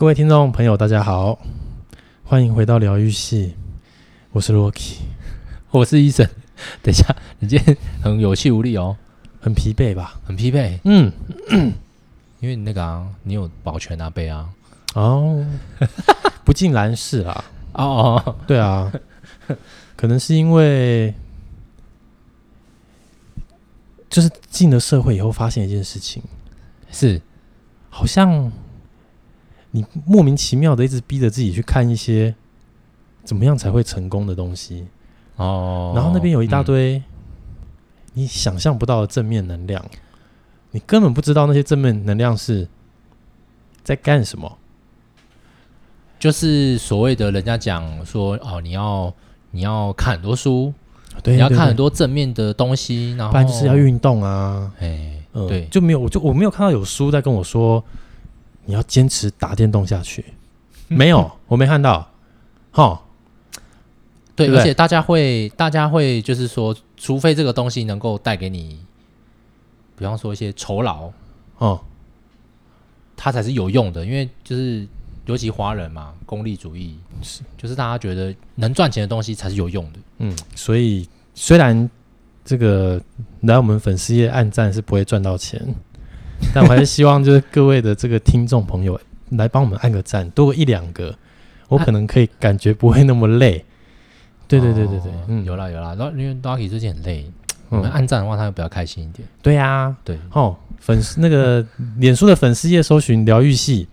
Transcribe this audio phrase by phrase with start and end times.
[0.00, 1.38] 各位听众朋友，大家好，
[2.24, 3.54] 欢迎回到疗愈系，
[4.32, 4.94] 我是 Rocky，
[5.70, 6.26] 我是医生。
[6.80, 8.96] 等一下，你今天很有气无力哦，
[9.42, 10.18] 很疲惫吧？
[10.24, 10.78] 很疲惫。
[10.84, 11.12] 嗯，
[12.40, 14.48] 因为你那个啊，你有保全啊背啊。
[14.94, 15.46] 哦，
[16.46, 17.44] 不尽然是啦。
[17.74, 18.90] 哦哦，对啊，
[19.96, 21.12] 可能是因为
[24.08, 26.22] 就是进了社会以后，发现一件事情，
[26.90, 27.20] 是
[27.90, 28.50] 好像。
[29.72, 32.34] 你莫名其妙的一直逼着自己去看一些
[33.22, 34.86] 怎么样才会成功的东西。
[35.36, 37.00] 哦，然后那边有一大堆
[38.14, 39.84] 你想象不到的正面能量，
[40.72, 42.66] 你根本不知道那些正面能量是
[43.84, 44.58] 在干什么，
[46.18, 49.14] 就是所谓的人家讲说哦，你要
[49.52, 50.74] 你要看很多书，
[51.22, 57.82] 对，你要看很多正面的东西，然后不然就是要运动啊，哎，对，就没有，我就我没有看到有书在跟我说。
[58.64, 60.24] 你要坚持打电动下去，
[60.88, 62.08] 没有，我没看到。
[62.70, 63.02] 哈，
[64.36, 68.78] 对，而且大家会，大家会，就是说，除非这个东西能够带给你，
[69.96, 71.10] 比方说一些酬劳，
[71.58, 71.80] 哦，
[73.16, 74.06] 它才是有用的。
[74.06, 74.86] 因为就是
[75.26, 79.98] 尤其华人嘛，功利主义是，就是大家觉得能赚钱的东西才是有用的。
[80.18, 81.90] 嗯，所以虽然
[82.44, 83.02] 这个
[83.40, 85.74] 来我们粉丝页按赞是不会赚到钱。
[86.54, 88.98] 但我还是希望，就是各位的这个听众朋友
[89.30, 91.14] 来帮我们按个赞，多个一两个，
[91.68, 93.64] 我可能可以感觉不会那么累。
[94.48, 97.30] 对对对对对，嗯，有啦有啦，然后因为 Ducky 最近很累，
[97.68, 99.28] 我们按赞的话，他会比较开心一点。
[99.40, 101.64] 对呀，对哦，粉丝那个
[101.98, 103.86] 脸书的粉丝页搜寻疗愈系，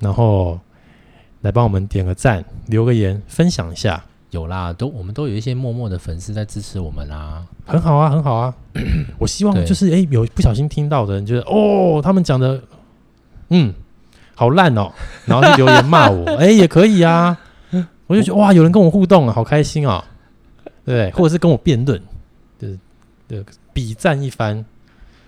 [0.00, 0.58] 然后
[1.42, 4.04] 来帮我们点个赞，留个言，分享一下。
[4.30, 8.54] 有啦，都我们都有一些默默的粉丝在支持我们啦，很好啊，很好啊。
[9.18, 12.60] 我希望就是哎，有不小心听到的人，觉得哦，他们讲的
[13.50, 13.72] 嗯
[14.34, 14.92] 好烂哦，
[15.24, 17.38] 然后就留言骂我， 哎也可以啊。
[18.08, 20.04] 我就觉得哇，有人跟我互动啊，好开心啊，
[20.84, 22.00] 对，或者是跟我辩论，
[22.58, 22.78] 就是
[23.26, 24.64] 对比战一番。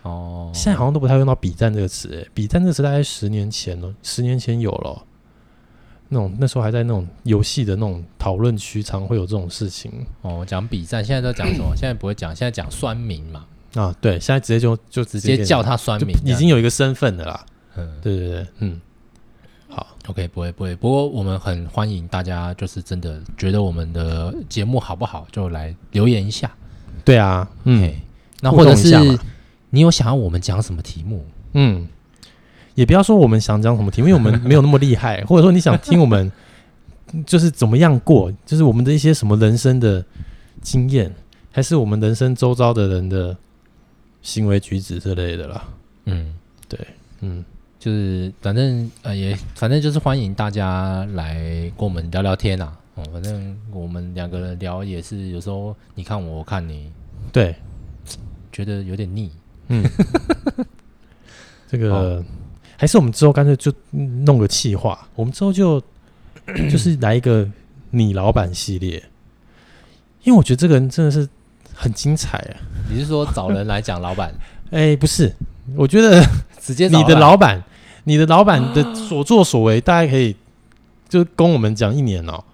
[0.03, 5.03] 哦，现在好像都不太用到比战这个词，哎，比战这个词大概十年前了，十年前有了。
[6.09, 9.93] 那种那时候还在那种游戏的那种讨论区，常会有这种事情
[10.23, 10.45] 哦。
[10.47, 11.75] 讲比赛，现在都讲什么？
[11.77, 13.45] 现在不会讲，现在讲酸民嘛。
[13.75, 17.47] 啊，对，现在直接就就直接，直接叫他酸民，已经有一个身份的啦。
[17.77, 18.81] 嗯，对对对，嗯，
[19.69, 20.75] 好，OK，不会不会。
[20.75, 26.51] 不过我们很欢迎大家，就是真的觉得我们的节目好不好，就来留言一下。
[27.05, 27.93] 对啊，嗯，
[28.41, 28.97] 那或者是
[29.69, 31.25] 你有想要我们讲什么题目？
[31.53, 31.87] 嗯。
[32.79, 36.31] 也不要说我们想讲什么题目，因为我们没有那么厉害， 或者说你想听我们
[37.27, 40.05] 就是怎么样过，就是我们的一些什么人生的
[40.63, 41.13] 经验，
[41.51, 43.37] 还是我们人生周遭的人的
[44.23, 45.65] 行为举止之类的啦。
[46.05, 46.33] 嗯，
[46.69, 46.79] 对，
[47.21, 47.45] 嗯，
[47.81, 51.35] 就是反正呃也反正就是欢迎大家来
[51.77, 52.79] 跟我们聊聊天啊。
[52.95, 56.93] 哦，反正我们两个人聊也是有时候你看我，我看你，
[57.33, 57.57] 对，
[58.53, 59.33] 觉得有点腻。
[59.67, 59.85] 嗯，
[61.67, 61.93] 这个。
[61.93, 62.25] 哦
[62.81, 63.73] 还是我们之后干脆就
[64.25, 65.83] 弄个企划，我们之后就
[66.71, 67.45] 就是来一个
[67.91, 69.03] 你老板系列，
[70.23, 71.29] 因为我觉得这个人真的是
[71.75, 72.55] 很精彩啊！
[72.89, 74.33] 你是说找人来讲老板？
[74.71, 75.35] 哎、欸，不是，
[75.75, 76.25] 我觉得
[76.61, 77.61] 直接你的老板，
[78.05, 80.37] 你的老板的所作所为，大家可以
[81.09, 82.45] 就跟我们讲一年哦，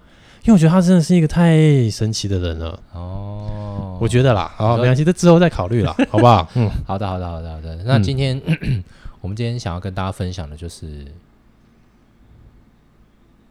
[0.43, 3.99] 因为我觉得他真的是一个太神奇的人了哦。
[4.01, 6.49] 我觉得啦，好，没关系，这之后再考虑啦，好不好？
[6.55, 7.75] 嗯， 好的，好的，好的，好的。
[7.85, 8.41] 那今天。
[8.47, 8.83] 嗯
[9.25, 11.03] 我们今天想要跟大家分享的就是，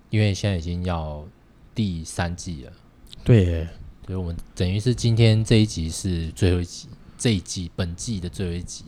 [0.09, 1.27] 因为现在已经要
[1.75, 2.73] 第三季了，
[3.25, 3.67] 对，
[4.07, 8.85] 所以我们等于是今天这一集是最后一集，这一季本季的最后一集，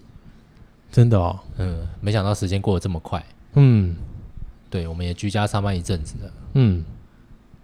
[0.92, 3.20] 真的哦，嗯，没想到时间过得这么快，
[3.54, 3.96] 嗯，
[4.70, 6.84] 对，我们也居家上班一阵子了，嗯，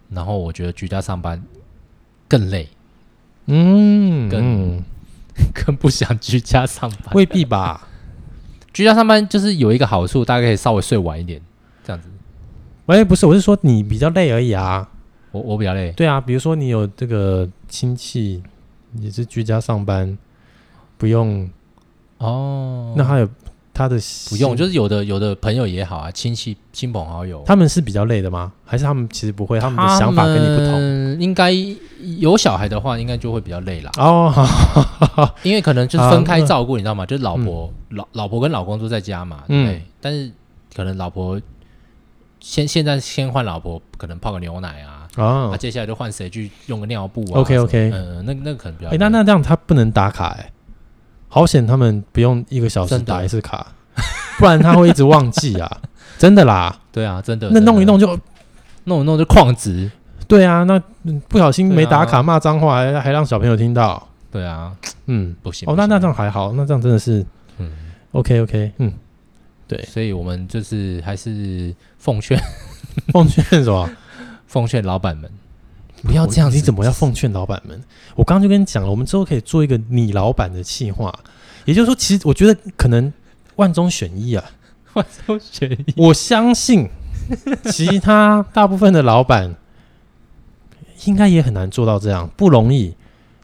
[0.09, 1.41] 然后我觉得居家上班
[2.27, 2.67] 更累，
[3.45, 4.83] 嗯，更
[5.55, 7.87] 更不想居家上班，未必吧。
[8.73, 11.39] 居家上班就是有一个好处，大家可以稍微睡晚一点，
[11.83, 12.09] 这样子。
[12.87, 14.89] 喂，不是，我是说你比较累而已啊。
[15.31, 15.91] 我我比较累。
[15.93, 18.43] 对啊，比如说你有这个亲戚
[18.99, 20.17] 也是居家上班，
[20.97, 21.49] 不用
[22.17, 22.93] 哦。
[22.97, 23.29] 那还有
[23.73, 23.97] 他的
[24.29, 28.51] 不用，就是有的有的朋友也好啊，亲戚亲朋好友，他们是比较累的吗？
[28.63, 29.59] 还是他们其实不会？
[29.59, 31.19] 他们的想法跟你不同。
[31.19, 31.51] 应该
[32.19, 33.91] 有小孩的话，应该就会比较累啦。
[33.97, 37.05] 哦，好好好，因为可能就是分开照顾，你知道吗？
[37.05, 39.85] 就是老婆、嗯、老老婆跟老公都在家嘛，对，对。
[39.99, 40.31] 但是
[40.75, 41.41] 可能老婆
[42.39, 48.89] 先现在先换老婆，可能泡个牛奶啊，哦，那接下来就换谁去用个尿布啊？OK OK，嗯，那那可能比较。
[48.89, 50.52] 哎、欸，那那这样他不能打卡哎、欸，
[51.33, 53.65] 好险他们不用一个小时打一次卡，
[54.37, 55.81] 不然他会一直忘记啊。
[56.19, 57.49] 真的啦，对啊，真的。
[57.51, 58.07] 那弄一弄就
[58.83, 59.89] 弄一弄就旷职。
[60.27, 60.79] 对啊，那
[61.27, 64.07] 不小心没打卡骂脏话，还还让小朋友听到。
[64.31, 64.71] 对啊，
[65.07, 65.67] 嗯，不行。
[65.67, 67.25] 哦，那那这样还好，那这样真的是，
[67.57, 67.71] 嗯
[68.11, 68.93] ，OK OK，嗯，
[69.67, 72.39] 对，所以我们就是还是奉劝，
[73.11, 73.89] 奉劝什么？
[74.45, 75.27] 奉劝老板们
[76.03, 76.51] 不要这样。
[76.51, 77.81] 你怎么要奉劝老板们？
[78.15, 81.13] 我刚刚就跟你讲了，我们之后可以做一个你老板的企划，
[81.65, 83.11] 也就是说，其实我觉得可能
[83.55, 84.43] 万中选一啊，
[84.93, 85.93] 万中选一。
[85.97, 86.89] 我相信
[87.71, 89.55] 其他大部分的老板
[91.05, 92.95] 应该也很难做到这样，不容易。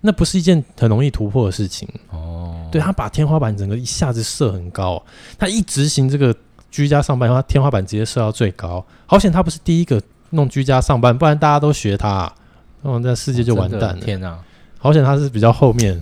[0.02, 2.70] 那不是一件很容易突破的事情哦。
[2.72, 5.04] 对，他把天花板整个一下子设很高，
[5.38, 6.34] 他一执行这个
[6.72, 8.86] 居家上班，他天花板直接设到最高。
[9.06, 12.32] 好险他不是第一个弄居家上班，不然大家都学他，
[12.82, 13.94] 那我这世界就完蛋了。
[13.94, 14.40] 哦、天哪！
[14.78, 16.02] 好险他是比较后面。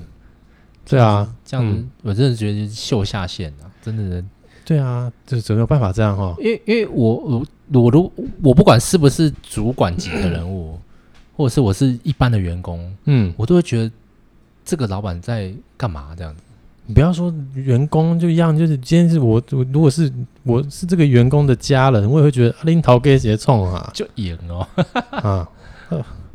[0.85, 4.23] 对啊，这样子、嗯、我真的觉得秀下限了，真的。
[4.65, 6.35] 对啊，就怎么有办法这样哈？
[6.39, 8.11] 因为因为我我我如
[8.43, 10.79] 我不管是不是主管级的人物。
[11.35, 13.91] 或者是我是一般的员工，嗯，我都会觉得
[14.65, 16.41] 这个老板在干嘛这样子。
[16.87, 24.67] 你不要说员工就一样，就是今天是我，我如果是我是这个员工的家人，我也会觉得拎桃给谁冲啊，就赢哦
[25.11, 25.47] 啊。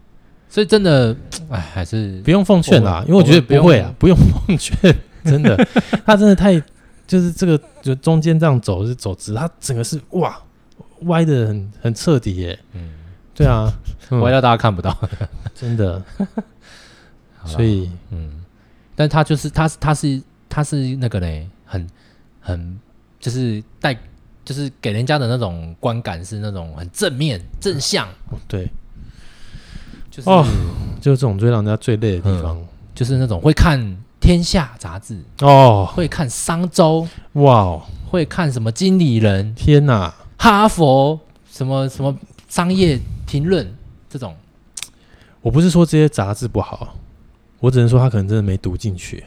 [0.53, 1.17] 所以真的，
[1.49, 4.15] 哎，还是不用奉劝啦，因为我觉得不会啊，不用。
[4.47, 4.95] 奉劝，
[5.25, 5.57] 真的，
[6.05, 6.63] 他真的太
[7.07, 10.39] 就是这个就中间这样走是走直，他整个是哇
[11.05, 12.91] 歪的很很彻底耶，嗯。
[13.35, 13.73] 对啊，
[14.21, 14.95] 歪到大家看不到，
[15.55, 16.03] 真的。
[17.47, 18.45] 所以，嗯，
[18.95, 21.87] 但他就是他，他是他是那个嘞，很
[22.43, 22.79] 很
[23.19, 23.99] 就是带，
[24.45, 28.07] 就是给人家的那种观感是那种很正面、正向。
[28.47, 28.71] 对，
[30.13, 30.47] 就是哦，
[31.01, 32.57] 就是这种最让人家最累的地方，
[32.95, 33.81] 就是那种会看
[34.21, 37.05] 《天下》杂志哦，会看《商周》
[37.41, 39.53] 哇，会看什么《经理人》？
[39.59, 41.19] 天哪，哈佛
[41.51, 42.17] 什么什么
[42.49, 43.01] 商业。
[43.25, 43.67] 评论
[44.11, 44.37] 这种，
[45.41, 46.95] 我不是说这些杂志不好，
[47.61, 49.25] 我只能说他可能真的没读进去。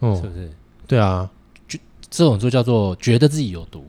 [0.00, 0.52] 嗯，是不是？
[0.86, 1.30] 对啊，
[1.66, 1.78] 就
[2.10, 3.86] 这种就叫做觉得自己有读，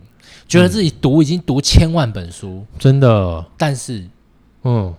[0.47, 3.45] 觉得自己读已经读千万本书，嗯、真的。
[3.57, 4.07] 但是，
[4.63, 4.95] 嗯，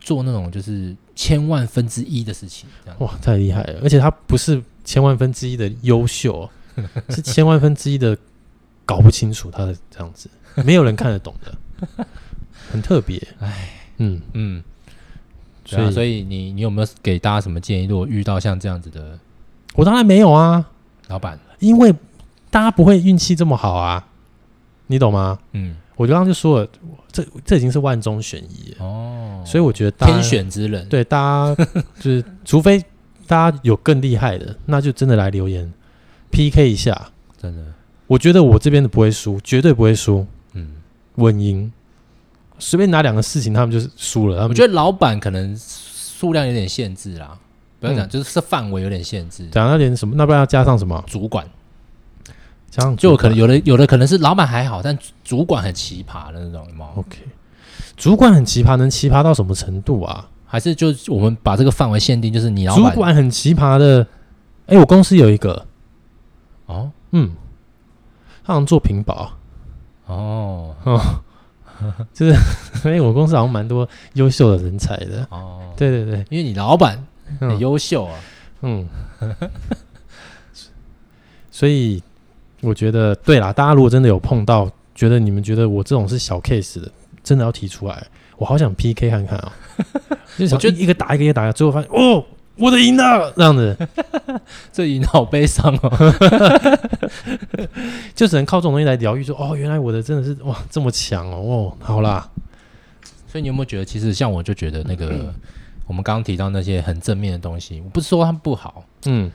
[0.00, 2.68] 做那种就是千万分之一的事情，
[2.98, 3.80] 哇，太厉害了！
[3.82, 6.48] 而且他不是千万分之一的优秀，
[7.10, 8.16] 是千万分之一的
[8.84, 10.28] 搞不清楚他的这样子，
[10.64, 12.06] 没有人看得懂的。
[12.70, 14.62] 很特别，哎，嗯嗯，
[15.64, 17.86] 所以所以你你有没有给大家什么建议？
[17.86, 19.18] 如果遇到像这样子的，
[19.74, 20.64] 我当然没有啊，
[21.08, 21.92] 老板，因为
[22.50, 24.06] 大家不会运气这么好啊，
[24.86, 25.38] 你懂吗？
[25.52, 26.68] 嗯，我刚刚就说了，
[27.12, 31.64] 这这已经是万中选一哦，所以我觉得天选之人，对大家
[32.00, 32.82] 就是，除非
[33.26, 35.70] 大家有更厉害的，那就真的来留言
[36.30, 37.62] PK 一下，真的，
[38.06, 40.70] 我觉得我这边的不会输，绝对不会输，嗯，
[41.16, 41.70] 稳赢。
[42.58, 44.48] 随便拿两个事情，他们就是输了。
[44.48, 47.38] 我觉得老板可能数量有点限制啦，
[47.78, 49.46] 不要讲，就是这范围有点限制。
[49.48, 50.14] 讲那点什么？
[50.16, 51.04] 那不然要加上什么？
[51.06, 51.46] 主管，
[52.70, 57.18] 加上就可能有的有的可能是老板还好，但主管很奇葩的那种，有有？OK，
[57.96, 60.28] 主管很奇葩，能奇葩到什么程度啊？
[60.46, 64.06] 还是就我们把这个范围限定，就是你老板主管很奇葩的。
[64.66, 65.66] 哎，我公司有一个
[66.66, 67.32] 哦，嗯，
[68.44, 69.32] 他好像做屏保
[70.06, 71.00] 哦，哦。
[72.12, 72.34] 就是，
[72.84, 75.72] 因为我公司好像蛮多优秀的人才的哦。
[75.78, 77.02] 对对对，因为你老板
[77.40, 78.20] 很优秀啊。
[78.60, 78.86] 嗯，
[81.50, 82.02] 所以
[82.62, 86.90] 我觉得对啦，大家如果真的有碰到，觉得你们觉得我这种是小 case 的，
[87.22, 88.06] 真的要提出来。
[88.36, 89.52] 我好想 PK 看看啊，
[90.38, 92.24] 就想一个打一个，一个打，最后发现哦。
[92.56, 93.74] 我的赢了，这样子，
[94.70, 95.90] 这赢好悲伤哦，
[98.14, 99.24] 就只能靠这种东西来疗愈。
[99.24, 102.28] 说哦，原来我的真的是哇这么强哦，哦，好啦。
[103.26, 105.32] 所以你有没有觉得，其实像我就觉得那个
[105.86, 109.30] 我们刚刚提到那些很正面的东西，我不是说它不好，嗯，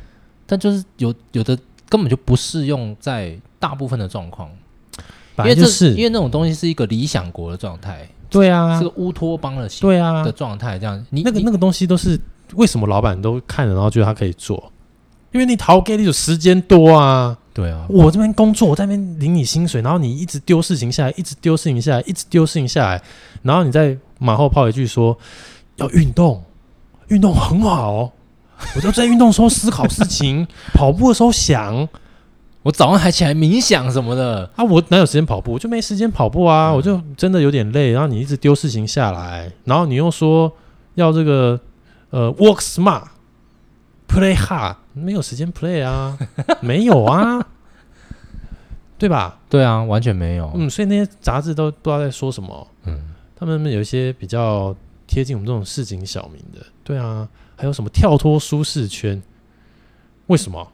[0.45, 1.57] 但就是有有的
[1.89, 4.49] 根本就不适用在大部分的状况，
[5.37, 12.19] 因为这是因为那种东西是一个理想国的状态，对啊，是个乌托邦的对啊的状态，这样你那个那个东西都是。
[12.53, 14.71] 为什么老板都看了，然后觉得他可以做？
[15.31, 17.35] 因为你逃给你有时间多啊。
[17.55, 23.01] 对啊，我这边工作，我在那边领你薪水，然后你一直丢事情下来，一直丢事情下来，一直丢事情下来，
[23.41, 25.17] 然后你再马后炮一句说
[25.77, 26.43] 要运动，
[27.07, 28.11] 运动很好哦。
[28.75, 31.87] 我就在运动的时候思考事情， 跑步的时候想，
[32.63, 34.63] 我早上还起来冥想什么的啊。
[34.63, 35.53] 我哪有时间跑步？
[35.53, 36.71] 我就没时间跑步啊。
[36.71, 40.51] 嗯、我就真的有点累，然后你一直丢事情下来，然后你又说
[40.95, 41.59] 要这个。
[42.11, 46.17] 呃，work smart，play hard，没有时间 play 啊，
[46.61, 47.45] 没有啊，
[48.97, 49.37] 对吧？
[49.49, 50.49] 对啊，完全没有。
[50.55, 52.65] 嗯，所以那些杂志都不知道在说什么。
[52.85, 54.73] 嗯，他们有一些比较
[55.05, 56.65] 贴近我们这种市井小民的。
[56.85, 59.21] 对啊，还有什么跳脱舒适圈？
[60.27, 60.71] 为什么？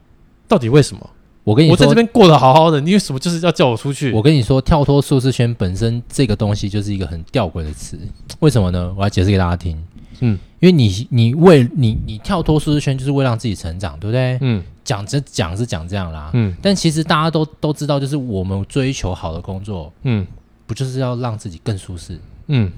[0.47, 1.09] 到底为什么？
[1.43, 4.11] 我跟你说，我在这边过得好好的，你为什么就是要叫我出去？
[4.11, 7.99] 我跟你说，跳脱舒适圈本身这个东西就是一个很吊诡的词。
[8.39, 8.93] 为什么呢？
[8.95, 9.83] 我来解释给大家听。
[10.19, 14.37] 嗯，因为你你为你你跳脱舒适圈，就是为让自己成长，对不对？
[14.41, 16.29] 嗯，讲这讲是讲这样啦。
[16.33, 20.25] 嗯，但其实大家都都知道，就是我们追求好的工作，嗯，
[20.67, 22.19] 不就是要让自己更舒适？
[22.47, 22.71] 嗯，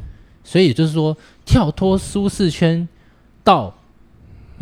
[0.43, 2.87] 所以就是说，跳脱舒适圈
[3.43, 3.75] 到。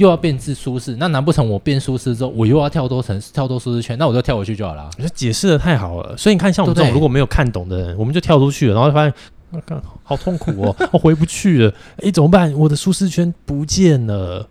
[0.01, 3.95] 又要变质舒适，那难不成我变舒适之后，我又要跳脱成跳多舒适圈？
[3.99, 4.89] 那我就跳回去就好了。
[4.97, 9.13] 我觉得解释的太好了，所以你看，像我们这种如果没有看懂的人，我们就跳出去了，然后发现，
[9.51, 11.73] 啊、好痛苦哦，我 回不去了。
[11.97, 12.51] 哎，怎么办？
[12.53, 14.47] 我的舒适圈不见了。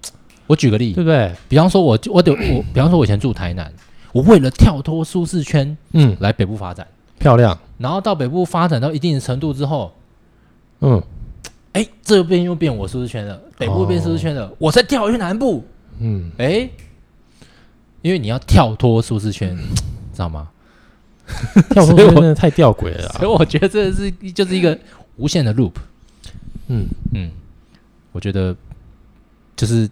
[0.47, 1.33] 我举个例，对不对？
[1.49, 3.73] 比方说我，我我得我，比方说，我以前住台南，
[4.13, 6.87] 我为了跳脱舒适圈，嗯，来北部发展，
[7.19, 7.59] 漂亮。
[7.79, 9.93] 然后到北部发展到一定的程度之后，
[10.81, 11.03] 嗯。
[11.73, 15.65] 哎，这边又变我舒适圈了，北部变舒适圈了，哦、我再跳回去南部。
[16.01, 16.69] 嗯，哎，
[18.03, 19.57] 因为你要跳脱舒适圈，
[20.13, 20.49] 知道吗？
[21.71, 24.77] 跳脱真的太吊诡了， 所以我觉得这是就是一个
[25.17, 25.73] 无限的 loop。
[26.67, 27.31] 嗯嗯，
[28.11, 28.55] 我觉得
[29.55, 29.89] 就是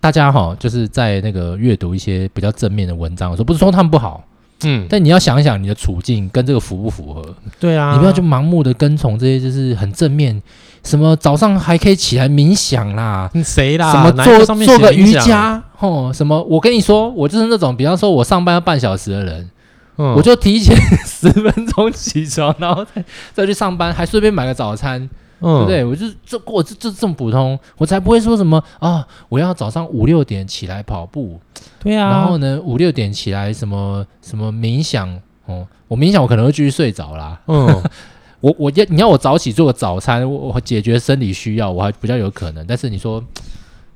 [0.00, 4.26] 大家哈，就是在那个阅读一些比较正面的文章的时候，不是说他们不好。
[4.64, 7.34] 嗯，但你要想一想你的处境跟这个符不符合？
[7.60, 10.40] 对啊，你不要就盲目的跟从这些，就是很正面，
[10.84, 13.92] 什么早上还可以起来冥想啦，谁啦？
[13.92, 15.62] 什么做做个瑜伽？
[15.78, 16.42] 哦，什么？
[16.44, 19.50] 我跟你说，我就是那种，比方说我上班要半小时的人，
[19.98, 20.76] 嗯、我就提前
[21.06, 23.04] 十分钟起床，然后再
[23.34, 25.08] 再去上班，还顺便买个早餐。
[25.42, 25.84] 对不对？
[25.84, 29.06] 我就这过这这这么普通，我才不会说什么啊！
[29.28, 31.40] 我要早上五六点起来跑步，
[31.80, 32.10] 对啊。
[32.10, 35.12] 然后呢，五六点起来什么什么冥想
[35.46, 37.40] 哦，我冥想我可能会继续睡着啦。
[37.48, 37.82] 嗯，
[38.40, 42.64] 我我要你要我早起做个早餐，我我解决生理需要，我还比较有可能。
[42.66, 43.22] 但是你说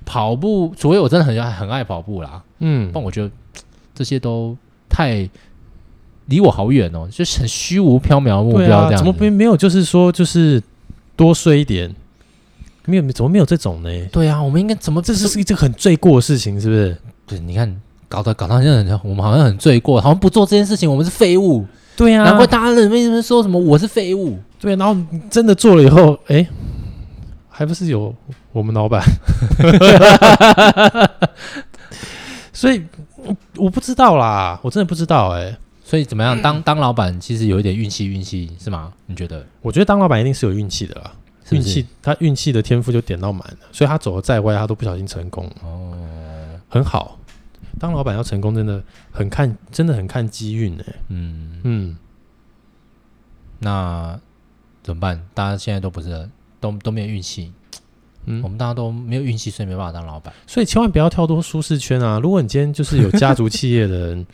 [0.04, 3.30] 跑步，除非我真的很很爱跑步啦，嗯，但我觉得
[3.94, 4.56] 这些都
[4.88, 5.28] 太
[6.26, 8.96] 离我好远哦，就是很虚无缥缈的目标这样，啊。
[8.96, 9.56] 怎么没没有？
[9.56, 10.62] 就是说就是。
[11.16, 11.94] 多睡一点，
[12.84, 13.88] 没有怎么没有这种呢？
[14.12, 15.00] 对啊，我们应该怎么？
[15.02, 16.96] 这是一件很罪过的事情，是不是？
[17.26, 21.66] 对，你看，搞得搞得好像很，我们好像很罪过，好像不做这件事情，我们是废物。
[21.96, 24.38] 对啊，难怪大家为什么说什么我是废物？
[24.60, 24.96] 对，然后
[25.30, 26.46] 真的做了以后，哎，
[27.48, 28.14] 还不是有
[28.52, 29.02] 我们老板？
[32.52, 32.82] 所以
[33.16, 35.56] 我我不知道啦，我真的不知道哎。
[35.86, 36.42] 所以怎么样？
[36.42, 38.92] 当当老板其实有一点运气，运气是吗？
[39.06, 39.46] 你觉得？
[39.62, 41.12] 我觉得当老板一定是有运气的啦，
[41.50, 45.48] 运气他运气的天赋就点到满了，所以他走的再歪，他都不小心成功。
[45.62, 45.96] 哦，
[46.68, 47.20] 很好。
[47.78, 50.84] 当老板要成功，真的很看，真的很看机运哎。
[51.06, 51.96] 嗯嗯。
[53.60, 54.18] 那
[54.82, 55.24] 怎么办？
[55.34, 56.28] 大家现在都不是
[56.58, 57.52] 都都没有运气。
[58.24, 60.34] 嗯，我们大家都没有运气，所以没办法当老板。
[60.48, 62.18] 所以千万不要跳脱舒适圈啊！
[62.20, 64.26] 如果你今天就是有家族企业的人。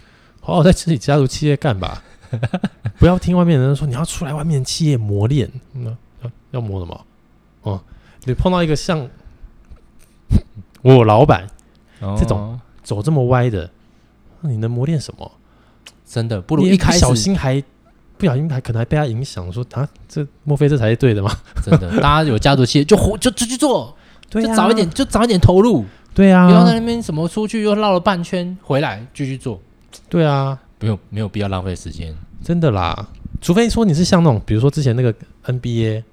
[0.45, 2.03] 好好在自己家族企业干吧，
[2.99, 5.97] 不要听外面的人说你要出来外面企业磨练，嗯，
[6.51, 7.07] 要磨什么？
[7.63, 7.81] 哦，
[8.25, 9.09] 你碰到一个像
[10.83, 11.47] 我老板
[12.19, 13.71] 这种走这么歪的，
[14.41, 15.31] 你能磨练什么？
[16.05, 17.63] 真的不如一开始小心还
[18.19, 21.31] 不小心还可能还被他影响，说啊，这莫非这才是对的吗？
[21.65, 23.97] 真的， 大家有家族企业就活就就去做，
[24.29, 29.61] 对，就早一点就早一点投入，对啊，不要在那边什么出去又绕了半圈回来继续做。
[30.09, 33.09] 对啊，没有没有必要浪费时间，真的啦。
[33.41, 35.13] 除非说你是像那种，比如说之前那个
[35.47, 36.05] NBA，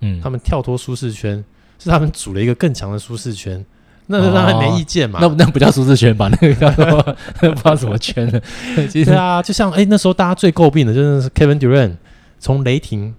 [0.00, 1.42] 嗯，他们跳脱舒适圈，
[1.78, 3.64] 是他们组了一个更强的舒适圈，
[4.06, 5.18] 那当然没意见嘛。
[5.22, 6.28] 那那不叫舒适圈吧？
[6.40, 8.42] 那个叫做不知道什么圈的。
[8.88, 11.96] 其实啊，就像哎，那时候大家最诟病的就是 Kevin Durant
[12.38, 13.14] 从雷霆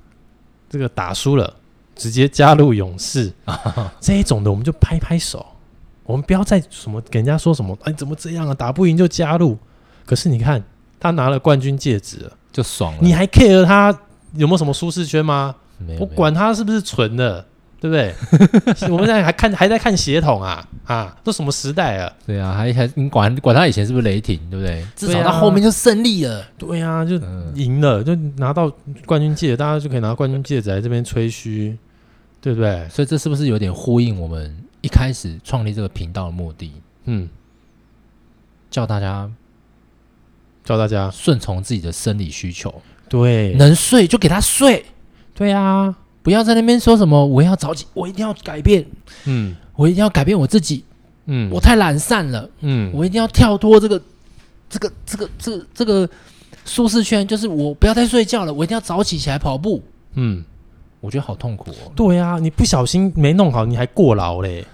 [0.69, 1.51] 这个打输了，
[1.95, 3.33] 直接加入勇士
[3.99, 5.43] 这一种的，我们就拍拍手，
[6.03, 8.53] 我们不要再什么给人家说什么哎，怎么这样啊？
[8.53, 9.57] 打不赢就加入。
[10.11, 10.61] 可是你看，
[10.99, 12.99] 他拿了冠军戒指了，就爽了。
[13.01, 13.97] 你还 care 他
[14.33, 15.55] 有没有什么舒适圈吗？
[15.77, 17.45] 没有，我管他是不是纯的，
[17.79, 18.13] 对不对？
[18.91, 21.17] 我们现在还看还在看血统啊啊！
[21.23, 22.13] 都什么时代了？
[22.27, 24.85] 对啊，还还你管管他以前是不是雷霆，对不对？
[24.97, 26.45] 至少他后面就胜利了。
[26.57, 27.15] 对啊，就
[27.55, 28.69] 赢了，就拿到
[29.05, 31.77] 冠军戒指，大家就可以拿到冠军戒指来这边吹嘘，
[32.41, 32.85] 对不对？
[32.89, 36.73] 所以这是不是有点呼应我们一开始创立这个频道的目的？
[37.05, 37.29] 嗯，
[38.69, 39.31] 叫大家。
[40.63, 41.09] 教大家。
[41.11, 42.73] 顺从自己的生理需求，
[43.09, 44.85] 对，能睡就给他睡，
[45.33, 48.85] 对啊，不要在那边说什么我要早起，我一定要改变，
[49.25, 50.83] 嗯，我一定要改变我自己，
[51.25, 54.01] 嗯，我太懒散了，嗯，我一定要跳脱这个，
[54.69, 56.09] 这个，这个，这个，这个
[56.65, 59.81] 舒适圈就是我不要再睡觉了，我一定要早起起来跑步。
[60.13, 60.43] 嗯，
[60.99, 61.91] 我觉得好痛苦哦。
[61.95, 64.65] 对啊，你不小心没弄好，你还过劳嘞。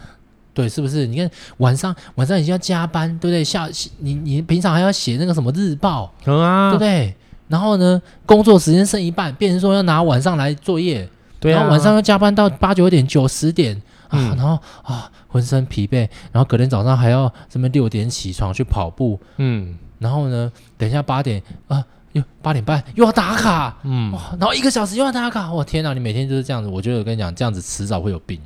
[0.57, 1.05] 对，是不是？
[1.05, 3.43] 你看晚上晚上已经要加班，对不对？
[3.43, 7.15] 下你你平常还要写那个什么日报，嗯啊，对不对？
[7.47, 11.07] 然后呢，工作时间剩一半，变成说要拿晚上来作业，
[11.39, 28.41] 对啊，然后晚上要加班到八九点、九十点啊，然后啊，浑身疲惫，然后隔天早上还要这么六点起床去跑步，嗯，然后呢，等一下八点啊，又八点半又要打卡，嗯，哇，然后一个小时又要打卡，我天哪，你每天就是这样子，我觉得我跟你讲，这样子迟早会有病，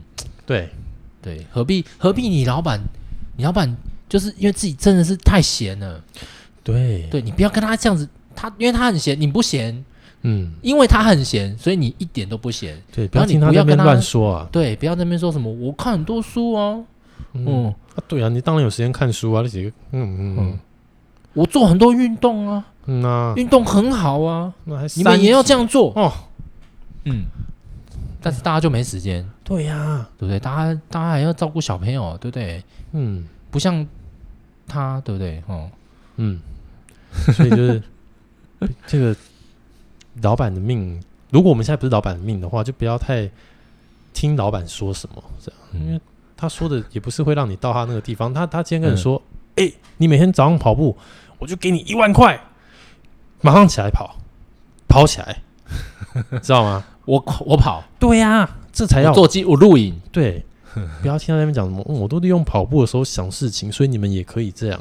[0.45, 0.69] 对。
[1.21, 2.27] 对，何必何必？
[2.27, 2.81] 你老板，
[3.37, 3.75] 你老板
[4.09, 6.01] 就是因为自己真的是太闲了。
[6.63, 9.85] 对，对你不要跟他这样子，他因为他很闲，你不闲，
[10.23, 12.75] 嗯，因为他很闲，所以你一点都不闲。
[12.91, 14.47] 对，不要听他在那边乱说啊。
[14.51, 16.79] 对，不要在那边说什么，我看很多书啊。
[17.33, 20.59] 嗯，嗯啊，对啊，你当然有时间看书啊，那几个，嗯嗯嗯，
[21.33, 26.11] 我做很多运动啊，嗯啊，运动很好啊，那还你们也要这样做哦。
[27.05, 27.25] 嗯。
[28.21, 30.39] 但是大家就没时间，对呀、啊，对不对？
[30.39, 32.63] 大家大家还要照顾小朋友，对不对？
[32.91, 33.85] 嗯，不像
[34.67, 35.41] 他，对不对？
[35.47, 35.69] 哦，
[36.17, 36.39] 嗯，
[37.33, 37.81] 所以就是
[38.85, 39.15] 这个
[40.21, 41.01] 老板的命，
[41.31, 43.29] 如果我们现在不是老板的命的话，就不要太
[44.13, 45.99] 听老板说什么，这样，嗯、因为
[46.37, 48.33] 他说的也不是会让你到他那个地方。
[48.33, 49.21] 他他今天跟你说，
[49.55, 50.95] 哎、嗯欸，你每天早上跑步，
[51.39, 52.39] 我就给你一万块，
[53.41, 54.15] 马上起来跑，
[54.87, 55.41] 跑起来，
[56.41, 56.85] 知道吗？
[57.05, 60.43] 我我跑，对呀、啊，这才要做机，我录影，对，
[61.01, 64.79] 不要听到那边讲什么、嗯，我都利用跑步的时候想事情，所以你们也可以这样，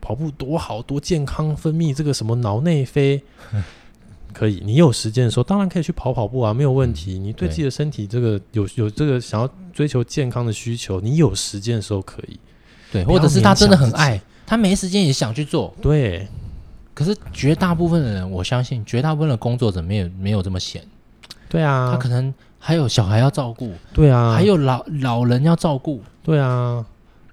[0.00, 3.22] 跑步多好多健康，分泌这个什么脑内啡，
[4.32, 7.18] 可以，你有时间的时候当然可以去跑跑步啊，没有问题。
[7.18, 12.38] 你对自己的身体这个有有这个想要追求健康的需求，你有时间的时候可以，
[12.92, 16.28] 对，或者是他真的很爱，他没时间也想去做，对。
[16.92, 20.82] 可是绝大部分的人，我相信绝大部分的工作者没有没有这么闲。
[21.50, 26.82] 对啊，他可能还有小孩要照顾，对啊，还有老老人要照顾，对啊，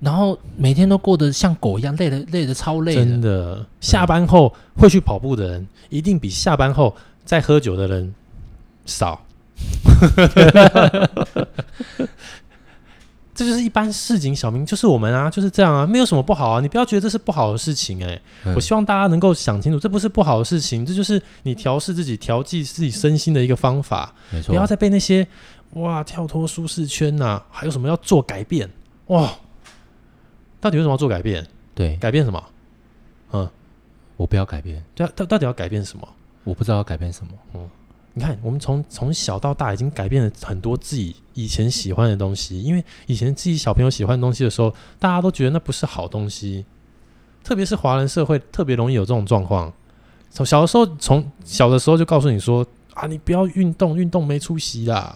[0.01, 3.05] 然后每天都过得像狗一样，累的累的超累的。
[3.05, 8.13] 真的，下班后会去跑步的人，一定比下班后在喝酒的人
[8.85, 9.21] 少。
[13.37, 16.59] 这就是一般市井小民，就是我们啊，就是这样啊，没有什么不好啊。
[16.59, 24.11] 你不要觉得这是不好的事情哎、欸，嗯、我希望大家能够想清楚，这不是不好的事情，这就是你调试自己、调剂自己身心的一个方法。
[24.31, 25.27] 没错，不要再被那些
[25.73, 28.67] 哇跳脱舒适圈呐、啊，还有什么要做改变
[29.05, 29.31] 哇？
[30.59, 31.45] 到底为什么要做改变？
[31.75, 32.43] 对，改变什么？
[33.33, 33.47] 嗯，
[34.15, 34.83] 我不要改变。
[34.95, 36.07] 对啊，到到底要改变什么？
[36.43, 37.31] 我不知道要改变什么。
[37.53, 37.69] 嗯。
[38.17, 46.65] 你看，我们从从小到大已经改变了很多自己以前喜欢的东西，因为以前自己小朋友喜欢的东西的时候，大家都觉得那不是好东西，
[47.43, 49.71] 特别是华人社会特别容易有这种状况。
[50.31, 55.15] 从小的时候，从小的时候就告诉你说啊，你不要运动，运动没出息啦。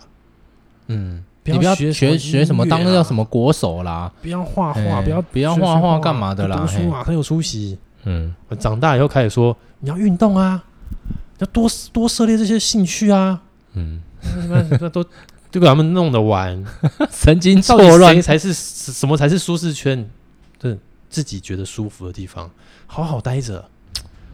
[0.85, 7.79] 嗯，你不要学学学什么当那叫什么国手啦，不要画画，欸、不要不要画画干嘛的啦，读书啊很有出息。
[8.03, 10.63] 嗯，长大以后开始说你要运动啊。
[11.41, 13.41] 要多多涉猎这些兴趣啊，
[13.73, 14.01] 嗯，
[14.79, 15.03] 那都
[15.51, 16.63] 都给他们弄得玩，
[17.11, 20.07] 神经错乱，谁才是什么才是舒适圈？
[20.59, 20.77] 对，
[21.09, 22.49] 自己觉得舒服的地方，
[22.85, 23.65] 好好待着，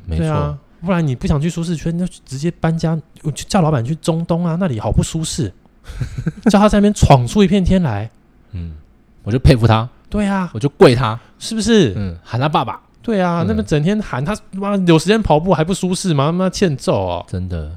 [0.05, 0.59] 没错、啊。
[0.79, 5.51] 不然你不想去舒适圈，就直接搬家，就叫老板去中东啊，那里好不舒适，
[6.51, 8.11] 叫他在那边闯出一片天来。
[8.51, 8.75] 嗯，
[9.23, 9.89] 我就佩服他。
[10.09, 11.93] 对啊，我就跪他，是不是？
[11.95, 12.81] 嗯，喊他爸爸。
[13.07, 16.29] 对啊，那么整天喊他妈有时间跑步还不舒适吗？
[16.29, 17.25] 妈欠揍哦！
[17.25, 17.71] 真的，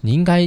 [0.00, 0.46] 你应该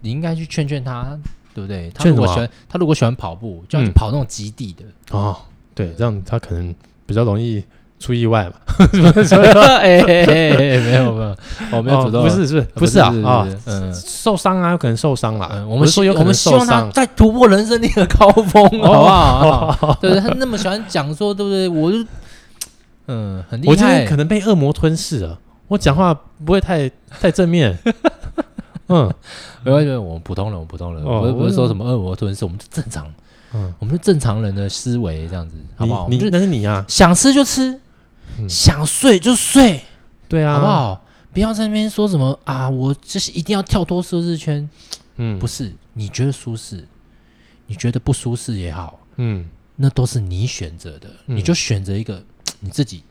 [0.00, 1.16] 你应该去劝劝他，
[1.54, 1.88] 对不对？
[1.94, 4.82] 他如果喜欢他如果喜欢跑步，就要去跑那种极地的
[5.16, 5.36] 哦。
[5.72, 6.74] 对，这样他可能
[7.06, 7.62] 比较容易
[8.00, 8.54] 出意外嘛。
[9.80, 11.36] 哎，没有没有，
[11.70, 15.64] 我没有主动，不是是不是啊啊，嗯，受伤啊，有可能受伤了。
[15.64, 19.96] 我们说有，我们希望他在突破人生那个高峰，好不好？
[20.00, 20.20] 对 不对？
[20.20, 21.68] 他那么喜欢讲说，对不对？
[21.68, 22.04] 我就。
[23.08, 23.70] 嗯，很厉害。
[23.72, 25.38] 我今天可能被恶魔吞噬了。
[25.66, 26.88] 我讲话不会太
[27.20, 27.76] 太正面。
[28.88, 29.12] 嗯，
[29.62, 33.12] 没关系，我们普通人，我们普通人，不是不是说什么恶魔吞噬，我们是正常。
[33.52, 36.06] 嗯，我们是正常人的思维，这样子，好不好？
[36.08, 37.78] 你那是你啊，想吃就吃，
[38.48, 39.82] 想睡就睡，
[40.28, 41.04] 对啊，好不好？
[41.32, 44.68] 不要在那边说什么啊，我就是一定要跳脱舒适圈。
[45.16, 46.86] 嗯，不是，你觉得舒适，
[47.66, 52.22] 你觉得不舒适也好，嗯，那都是你选择的，你就选择一个。
[52.60, 53.02] 你自己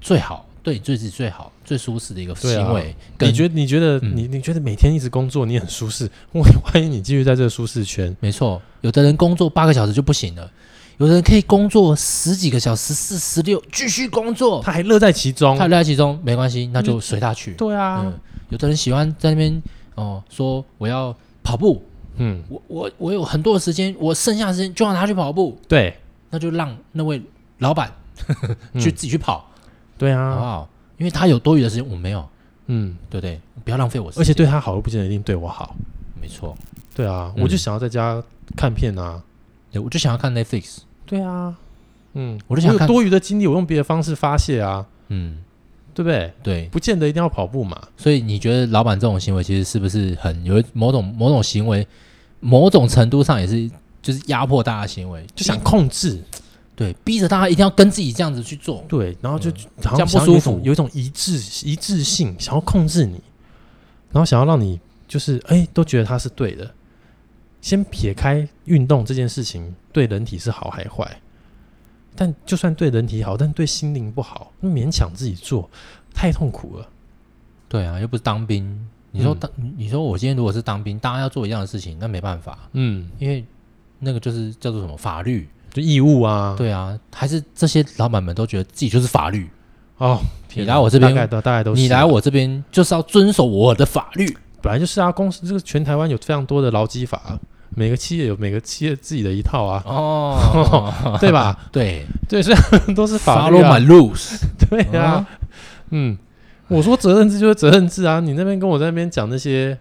[0.00, 2.94] 最好，对你自己最好、最舒适的一个行为。
[3.20, 3.54] 你觉得？
[3.54, 3.98] 你觉得？
[4.00, 6.08] 你你觉得每天一直工作，你很舒适？
[6.32, 8.14] 我欢迎你继续在这个舒适圈。
[8.20, 10.50] 没错，有的人工作八个小时就不行了，
[10.98, 17.54] 有的人可以工作十几个小时，四十六继续工作，他还乐在其中，他乐在其中没关系，那就随他去。
[17.54, 18.12] 对啊、嗯，
[18.50, 19.62] 有的人喜欢在那边
[19.94, 21.82] 哦，说我要跑步，
[22.16, 25.96] 嗯，我我我有很多的时间，我剩下的时间就让他去跑步，对，
[26.30, 27.22] 那就让那位
[27.58, 27.92] 老板
[28.78, 29.60] 去自己去跑，嗯、
[29.98, 30.68] 对啊，好不好？
[30.98, 32.26] 因为他有多余的时间，我没有，
[32.66, 33.40] 嗯，对不对？
[33.64, 35.74] 不要浪费我时间，而且对他好又不见得一定对我好，
[36.20, 36.56] 没错，
[36.94, 38.22] 对啊，嗯、我就想要在家
[38.56, 39.22] 看片啊，
[39.72, 41.54] 对，我就想要看 Netflix，对啊，
[42.12, 45.38] 嗯，我就想看有多余的精力，我用别的方式发泄啊，嗯，
[45.92, 46.32] 对不对？
[46.42, 47.80] 对，不见得一定要跑步嘛。
[47.96, 51.86] 所以你觉得老板这种行为其实是不是很有某种某种行为，
[52.40, 53.68] 某种程度上也是
[54.00, 56.22] 就是压迫大家的行为，就想控制。
[56.76, 58.84] 对，逼着大家一定要跟自己这样子去做。
[58.88, 59.50] 对，然后就
[59.82, 61.34] 好像这样不舒服，有一种一致
[61.64, 63.20] 一致性，想要控制你，
[64.10, 66.68] 然后想要让你就是哎，都觉得他是对的。
[67.60, 71.20] 先撇开运动这件事情对人体是好还坏，
[72.16, 75.70] 但就算对人体好，但对心灵不好，那勉强自己做
[76.12, 76.88] 太痛苦了。
[77.68, 78.88] 对啊，又不是当兵。
[79.12, 82.68] 你说当、嗯、你说我今天如果是当兵，大家要做一样的事情，那没办法。
[82.72, 83.44] 嗯，因为
[84.00, 85.48] 那个就是叫做什么法律。
[85.74, 89.50] 就义务啊，对啊，还是这些老板们都觉得自己就是法律
[89.98, 90.20] 哦。
[90.54, 94.24] 你来我这边，大概都大概都是你来我这边就是要遵守我的法律。
[94.62, 97.38] 本来就是啊，公司这个全台湾有非常多的劳基法，
[97.70, 99.82] 每个企业有每个企业自己的一套啊。
[99.84, 101.58] 哦， 对吧？
[101.72, 103.68] 对对，所以都是法律啊。
[103.68, 104.40] Follow my rules。
[104.70, 105.26] 对啊，
[105.90, 106.16] 嗯，
[106.68, 109.76] 我说责任制就是责任制啊，你那边跟我在那边讲那些，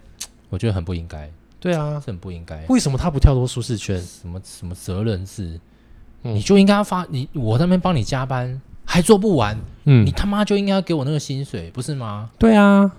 [0.50, 1.30] 我觉得很不应该。
[1.60, 2.66] 对啊，是很不应该。
[2.68, 4.02] 为什么他不跳脱舒适圈？
[4.02, 5.60] 什么什么责任制？
[6.24, 12.32] 你就应该发你，我那边帮你加班还做不完，嗯，你他妈就应该要给我那个薪水，不是吗？
[12.40, 12.90] 对啊，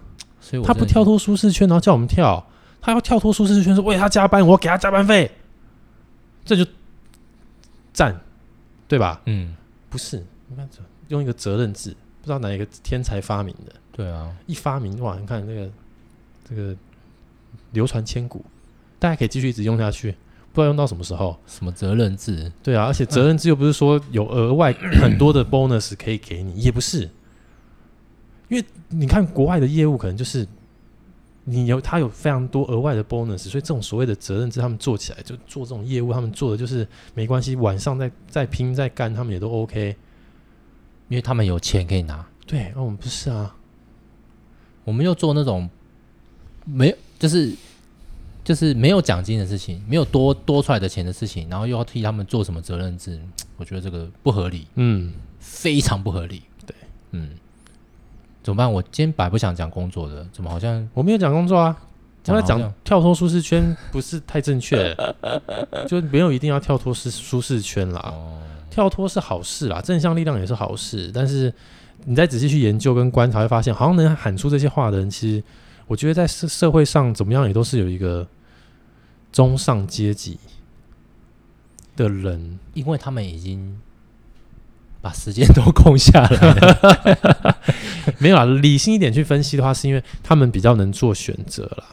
[0.40, 2.46] 所以他不跳脱舒适圈，然后叫我们跳，
[2.80, 5.30] 他要跳脱舒适圈，说为他加班，我要给他加班费，
[6.44, 6.66] 这就
[7.92, 8.20] 赞，
[8.86, 9.20] 对吧？
[9.24, 9.54] 嗯，
[9.88, 10.68] 不是，你看
[11.08, 15.70] 用一个责任制，不知道哪一个天才发明的，对啊，一发明哇，你看那个
[16.48, 16.76] 这个
[17.72, 18.44] 流传千古，
[18.98, 20.14] 大家可以继续一直用下去。
[20.54, 21.36] 不知道用到什么时候？
[21.48, 22.50] 什么责任制？
[22.62, 27.10] 对啊，而且责任制又不是说有额外很多的 bonus 可以给你，也不是。
[28.48, 30.46] 因为你看国外的业务，可能就是
[31.42, 39.96] 你有他有非常多额外的 bonus，所以这种所谓的责任制，他们做起来就做这种业务，他们做的就是没关系，晚上再再拼再干，他们也都 OK，
[41.08, 42.24] 因为他们有钱可以拿。
[42.46, 43.56] 对，那我们不是啊，
[44.84, 45.68] 我们又做那种
[46.64, 47.52] 没有就是。
[48.44, 53.18] 就是没有奖金的事情，没有多多出来的钱的事情，然后又要替他们做什么责任制？
[53.56, 56.42] 我觉得这个不合理，嗯，非常不合理。
[56.66, 56.76] 对，
[57.12, 57.30] 嗯，
[58.42, 58.70] 怎么办？
[58.70, 61.74] 我今天本来不想讲工作的，怎么好像我没有讲工作啊？
[62.26, 64.94] 我在讲跳脱舒适圈 不是太正确，
[65.88, 68.00] 就没有一定要跳脱舒舒适圈啦。
[68.14, 71.50] 哦，跳脱是好事啦，正向力量也是好事，但是
[72.04, 75.42] 你再仔细去研究跟观察，会发现好像能喊出这些话的人，其实
[75.86, 78.26] 我觉得在社社会上怎么样也都是有一个。
[79.34, 80.38] 中上阶级
[81.96, 83.80] 的人，因为他们已经
[85.02, 87.58] 把时间都空下来了，
[88.18, 88.44] 没有啊。
[88.44, 91.84] 理性一点去分析的话，是因为他们比较能做选择了。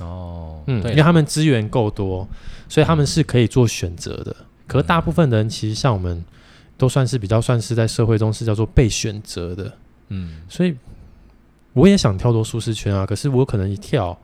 [0.00, 2.28] 哦，嗯，因为他们资源够多，
[2.68, 4.36] 所以他们是可以做选择的。
[4.66, 6.22] 可是大部分的人，其实像我们，
[6.76, 9.72] 都算是比较算是在社会中是叫做被选择的。
[10.08, 10.76] 嗯，所以
[11.72, 14.18] 我也想跳脱舒适圈啊，可是我可能一跳，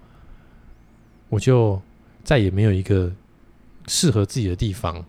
[1.31, 1.81] 我就。
[2.25, 3.13] 再也没有一个
[3.89, 5.05] 适合自己的地方，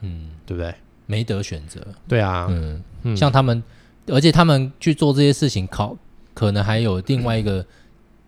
[0.00, 0.74] 嗯，对不对？
[1.06, 3.62] 没得选择，对啊，嗯，嗯，像他们，
[4.06, 5.96] 而且他们去做这些事情，考
[6.32, 7.64] 可能还有另外一个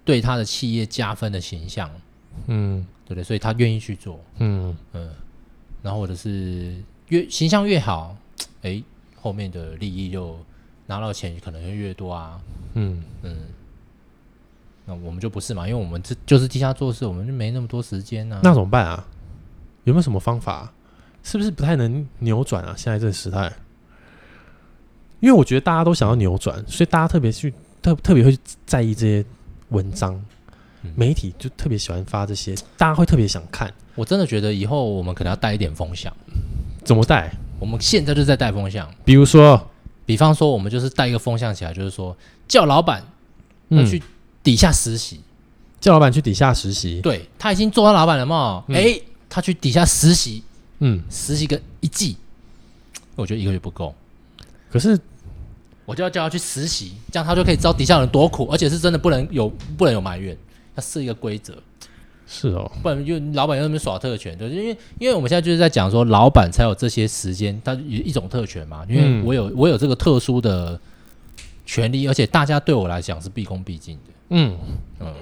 [0.04, 1.90] 对他的企业加分的形象，
[2.46, 3.24] 嗯，对不对？
[3.24, 4.76] 所以他愿意去做，嗯。
[4.92, 5.10] 嗯，
[5.82, 6.76] 然后或者是
[7.08, 8.14] 越形象越好，
[8.62, 8.82] 哎，
[9.18, 10.38] 后面的利益就
[10.86, 12.38] 拿到钱可能会越多啊，
[12.74, 13.02] 嗯。
[13.22, 13.36] 嗯。
[14.86, 18.40] 那我们就不是嘛，因为我们这就是地下做事，我们就没那么多时间呢、啊。
[18.42, 19.04] 那怎么办啊？
[19.84, 20.72] 有没有什么方法？
[21.22, 22.72] 是不是不太能扭转啊？
[22.76, 23.52] 现在这个时代，
[25.18, 29.24] 因为我觉得大家都想要扭转，所以大家特别去特特别会在意这些
[29.70, 30.14] 文章，
[30.82, 33.68] 嗯、媒体就特别喜欢发这些，大家会特别想看。
[33.96, 36.12] 我真的觉得以后我们可能要带一点风向。
[36.84, 37.32] 怎么带？
[37.58, 38.88] 我们现在就在带风向。
[39.04, 39.68] 比如说，
[40.04, 43.02] 比方说，我们就是带一个风向起来，就是说叫老板
[43.70, 44.02] 要去、嗯。
[44.46, 45.20] 底下实习，
[45.80, 47.00] 叫老板去底下实习。
[47.00, 48.62] 对，他已经做到老板了嘛？
[48.68, 50.44] 哎、嗯欸，他去底下实习，
[50.78, 52.16] 嗯，实习个一季，
[53.16, 53.92] 我觉得一个月不够。
[54.70, 54.96] 可是，
[55.84, 60.38] 我就要叫他去实习，这样他就可以知道底下人多苦，而且是真的不能有不能有埋怨，
[60.76, 61.60] 要设一个规则。
[62.28, 70.80] 是哦，不然就老板又那边耍特权，就是因为因为我们现在就是在讲说，老板才有这些时间，他有一种特权嘛，因为我有、嗯、我有这个特殊的
[71.64, 74.56] 权利，而且大家对我来讲是毕恭毕敬的，嗯
[75.00, 75.14] 嗯，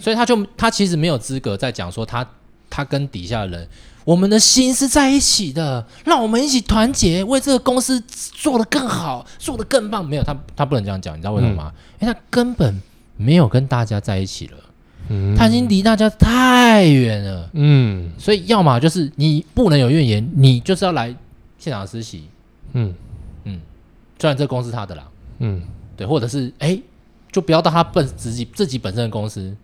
[0.00, 2.26] 所以他就他其实没有资格在讲说他
[2.68, 3.68] 他跟底下的人，
[4.04, 10.04] 我们的心是在一起的，让我们一起团结，为这个公司做得更好，做得更棒。
[10.04, 11.72] 没有他他不能这样讲，你知道为什么吗？
[11.74, 12.80] 嗯、因为他根本
[13.16, 14.58] 没有跟大家在一起了。
[15.08, 17.50] 嗯，他已经离大家太远了。
[17.52, 21.14] 嗯，所以要么就是你不能有怨言，你就是要来
[21.58, 22.24] 现场实习。
[22.72, 22.92] 嗯
[23.44, 23.60] 嗯，
[24.18, 25.06] 虽然这个公司他的啦。
[25.40, 25.62] 嗯，
[25.96, 26.82] 对，或者是哎、欸，
[27.34, 29.54] 就不要到他本自己自己本身的公司。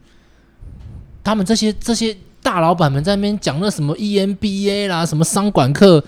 [1.23, 6.05] 他们这些这些大老板们在那边讲那什么 EMBA 啦，什么商管课，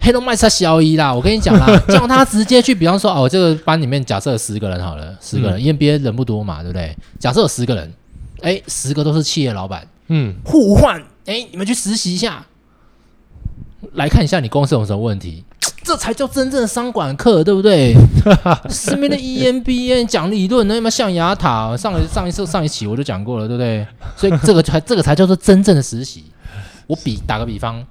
[0.00, 1.14] 黑龙麦差小一啦。
[1.14, 6.94] 我跟你讲啦， 叫他直接去，比方说哦，我这个班里面假设有十个人好了，十个人、嗯、EMBA 人不多嘛，对不对？
[7.18, 7.90] 假设有十个人。
[8.42, 12.46] 哎，十个都是企业老板，嗯，互换，哎，你们去实习一下，
[13.92, 15.44] 来看一下你公司有什么问题，
[15.82, 17.94] 这才叫真正的商管课，对不对？
[18.68, 23.86] 身边的 EMBA 讲理论，那么象牙塔，上上一次上一期我就讲过了，对不对？
[24.16, 26.24] 所以这个才这个才叫做真正的实习。
[26.86, 27.84] 我比打个比方，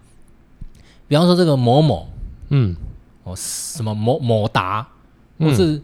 [1.08, 2.08] 比方说这个某某，
[2.49, 2.75] 嗯，
[3.23, 4.88] 哦，什么某某达，
[5.39, 5.82] 或是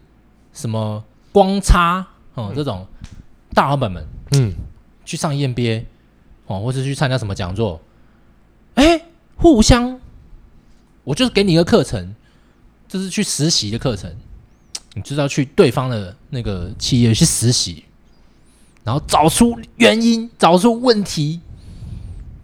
[0.52, 2.86] 什么光差，哦，这种
[3.54, 4.04] 大老板们。
[4.32, 4.52] 嗯，
[5.04, 5.84] 去上 EMBA
[6.46, 7.80] 哦，或是去参加什么讲座，
[8.74, 9.00] 哎，
[9.36, 9.98] 互相，
[11.06, 12.12] 我就是给你一个课程，
[12.88, 14.12] 就是去实习的课程，
[14.94, 17.84] 你就是要去对方的那个企业去实习，
[18.82, 21.40] 然后找出原因，找出问题，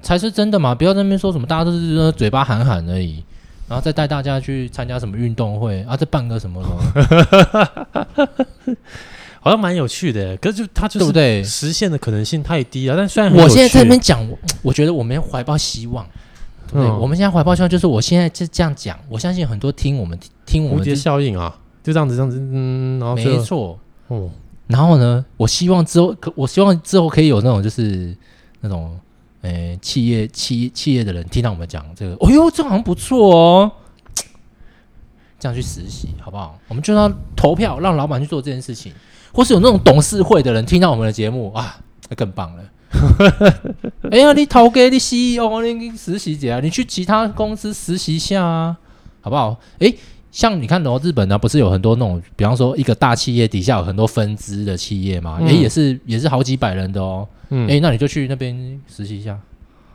[0.00, 0.76] 才是真的嘛？
[0.76, 3.24] 不要在那边说什么，大家都是嘴巴喊喊而已，
[3.68, 6.78] 然后再带大家去参加什么运动会啊，再办个什么什么。
[9.44, 11.42] 好像蛮有趣的，可是就他就是对不对？
[11.42, 12.96] 实现的可能性太低了。
[12.96, 14.24] 但虽然我现在在那边讲，
[14.62, 16.08] 我觉得我们要怀抱希望。
[16.72, 24.30] 对，对，我们现在怀抱希望，就是我现在就这样讲，我相信很多听我们听我们蝴蝶效应啊，就这样子这样子，嗯，然后没错，哦，
[24.66, 28.16] 然后呢，我希望之后可，我希望之后可以有那种就是
[28.60, 28.98] 那种，
[29.42, 33.72] 诶，企业企企业的人听到我们讲这个，哦哟，这好像不错哦，
[35.38, 36.58] 这样去实习好不好？
[36.68, 38.92] 我们就要投票让老板去做这件事情。
[39.34, 41.80] 或是有那种董事会的人听到我们的节目啊，
[42.10, 42.62] 那更棒了。
[44.10, 48.76] 哎呀，你投给你 CEO，你实习姐啊，你去其他公司实习一下啊，
[49.20, 49.58] 好不好？
[49.78, 49.92] 哎，
[50.30, 55.38] 像你看，哦，日本呢，不是有很多那种，比方说一个大企业底下有很多分支的企业嘛？
[55.40, 57.26] 哎、嗯，也是也是好几百人的哦。
[57.50, 59.38] 嗯，哎，那你就去那边实习一下。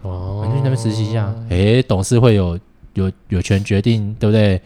[0.02, 1.34] 哦，你去那边实习一下。
[1.50, 2.60] 哎，董事会有
[2.94, 4.62] 有有权决定，对不对？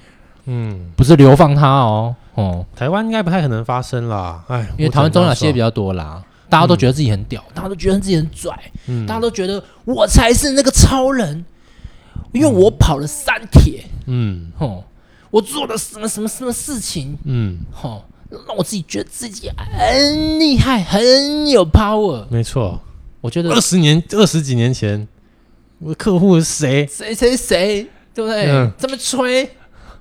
[0.46, 2.16] 嗯，不是流放他哦。
[2.36, 8.54] 哦，台湾应该不太可能发生啦，哎，因为台湾中小企业比较多啦，大家都觉得自己很屌，大家都觉得自己很拽，
[8.88, 11.46] 嗯，大家都觉得我才是那个超人，
[12.34, 14.84] 因为我跑了三铁，嗯，哦，
[15.30, 18.04] 我做了什么什么什么事情，嗯，哦，
[18.46, 22.82] 让我自己觉得自己很厉害，很有 power，没错，
[23.22, 25.08] 我觉得二十年二十几年前，
[25.80, 26.86] 我的客户是谁？
[26.88, 28.70] 谁谁谁，对不对？
[28.78, 29.50] 这么吹，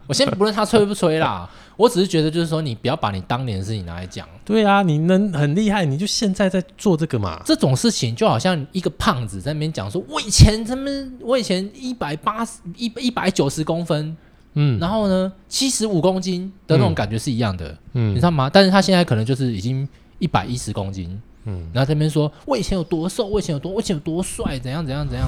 [0.08, 1.48] 我先不论他吹不吹啦。
[1.80, 4.28] 我只是觉得，就是说，你不要把你当年的事情拿来讲。
[4.44, 7.40] 对啊，你能很厉害，你就现在在做这个嘛。
[7.46, 14.14] 这种事情就好像一个胖子在那边讲说，我以前他们，我以前一百八十一一百九十公分，
[14.52, 18.50] 嗯，然后呢，七十五公斤的那种感觉是一样的，嗯，你知道吗？
[18.52, 19.88] 但是他现在可能就是已经
[20.18, 25.26] 一百一十公斤，嗯，然后在那边说，我以前有多瘦，我以前有多，我以前有多帅，怎样怎样怎样，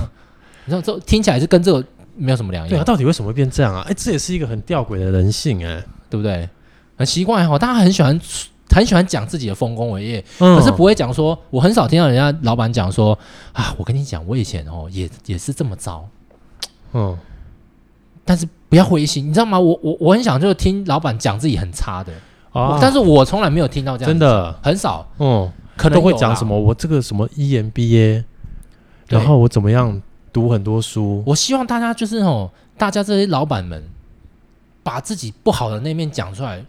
[0.66, 1.82] 你知道这听起来是跟这个
[2.14, 2.68] 没有什么两样。
[2.68, 3.86] 对啊，到底为什么会变这样啊？
[3.88, 5.82] 哎，这也是一个很吊诡的人性哎。
[6.12, 6.46] 对不对？
[6.98, 8.20] 很奇怪哈，大家很喜欢
[8.68, 13.18] 很喜欢讲自己的丰功伟业，嗯、可是不会讲说，我很少听到人家老板讲说
[13.55, 16.07] 啊，我跟你讲，我以前哦也也是这么糟，
[16.92, 17.18] 嗯，
[18.27, 19.59] 但是不要灰心，你知道吗？
[19.59, 22.12] 我我我很想就是听老板讲自己很差的
[22.53, 24.55] 啊，但是我从来没有听到这样，真的？
[24.62, 28.22] 很少，嗯，可能都会讲什么我这个什么 EMBA，
[29.09, 33.83] 然后我怎么样读很多书，我希望大家就是哦，大家这些老板们。
[34.83, 36.64] 把自己不好的那面讲出来，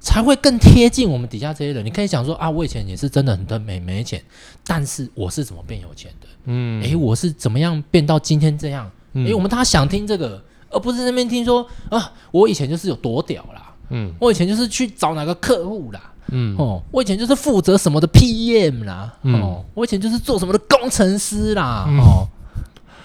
[0.00, 1.84] 才会更贴近我们底下这些人。
[1.84, 4.22] 你可以想说啊，我以前也是真的很多没没钱，
[4.66, 6.26] 但是我是怎么变有钱的？
[6.46, 8.90] 嗯，诶，我是怎么样变到今天这样？
[9.12, 22.28] 嗯，诶，我们大家想听这个，而不是那边听说啊，我以前就是有多屌啦，嗯，我以前就是去找哪个客户啦，嗯，哦，我以前就是负责什么的 PM 啦，嗯，哦，我以前就是做什么的工程师啦，嗯，哦。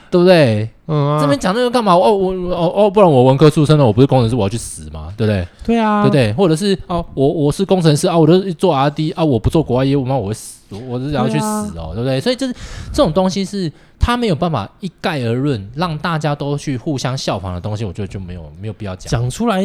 [0.09, 0.69] 对不对？
[0.87, 1.93] 嗯、啊，这边讲那个干嘛？
[1.93, 5.13] 哦，我哦哦，不然我文科出身的，我不是工程师，我要去死吗？
[5.17, 5.47] 对不对？
[5.65, 6.33] 对啊，对不对？
[6.33, 10.15] 或者是哦，我我是工程师啊，我都做 RD 啊，我不做国外业务吗？
[10.15, 10.55] 我会死。
[10.69, 12.19] 我我是要去死哦，对，啊、对不对？
[12.19, 12.53] 所以就是
[12.91, 19.63] 这种东西是他没有办法一概而论，让大家都去互相效仿的东西，我觉得就没有没有必要讲讲出来。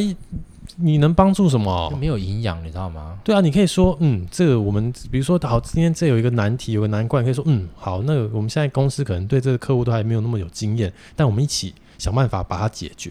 [0.76, 1.92] 你能帮助什么？
[2.00, 3.18] 没有营养，你知道吗？
[3.22, 13.11] 对啊，你可以说，嗯，这个我们比如说，好，今天这有一个难题，有个难关，可以说，嗯，好，那个我们现在公司可能对这个客户都还没有那么有经验，但我们一起想办法把它解决，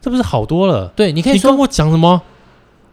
[0.00, 0.88] 这不是好多了？
[0.96, 2.20] 对，你可以说，我讲什么？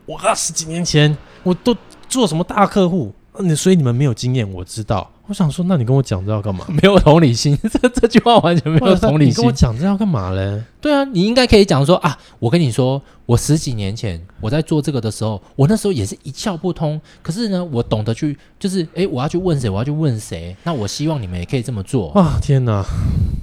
[0.05, 1.75] 我二十几年前我都
[2.07, 3.13] 做什么大客户？
[3.37, 5.09] 那所以你们没有经验，我知道。
[5.29, 6.65] 我想说，那你跟我讲这要干嘛？
[6.73, 9.29] 没有同理心，这这句话完全没有同理心。
[9.29, 10.59] 你跟我讲这要干嘛嘞？
[10.81, 16.99] 对啊，你应该可以讲说啊，我跟你说，我十几年前我在做这个的时候，我那时候也是一窍不通。
[17.21, 20.55] 可是呢，我懂得去，就是哎，我要去问谁，我要去问谁。
[20.63, 22.39] 那我希望你们也可以这么做啊！
[22.41, 22.83] 天哪，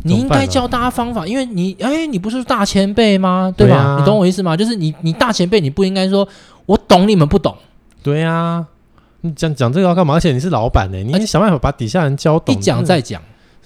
[0.02, 3.54] 你应该教大家方法，因为你哎，你不是大前辈吗？
[3.56, 3.76] 对吧？
[3.76, 4.56] 对啊，你懂我意思吗？
[4.56, 6.26] 就是你，你大前辈，你不应该说
[6.64, 7.56] 我懂，你们不懂。
[8.02, 8.66] 对啊。
[9.22, 10.14] 你讲讲这个要干嘛？
[10.14, 12.54] 而且你是老板呢，你得想办法把底下人教懂。
[12.54, 13.20] 一讲再讲，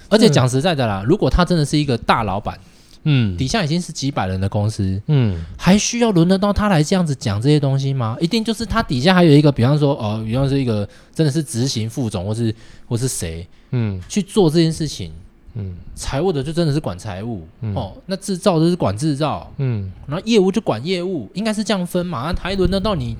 [0.08, 2.58] 而且讲实在的啦，如果他真的是一个大老板，
[3.04, 8.16] 嗯，底下已经是几百人的公司，嗯，还需要轮得到他来这样子讲这些东西吗？
[8.20, 12.54] 一定就是他底下还有一个，比方说哦，比方说是一个真的是执行副总，或是
[12.86, 15.10] 或是谁，嗯，去做这件事情，
[15.54, 22.30] 嗯，财务的就真的是管财务，哦，那制造的是管制造，嗯，然后业务就管业务，应该是这样分嘛？
[22.30, 23.16] 那还轮得到你？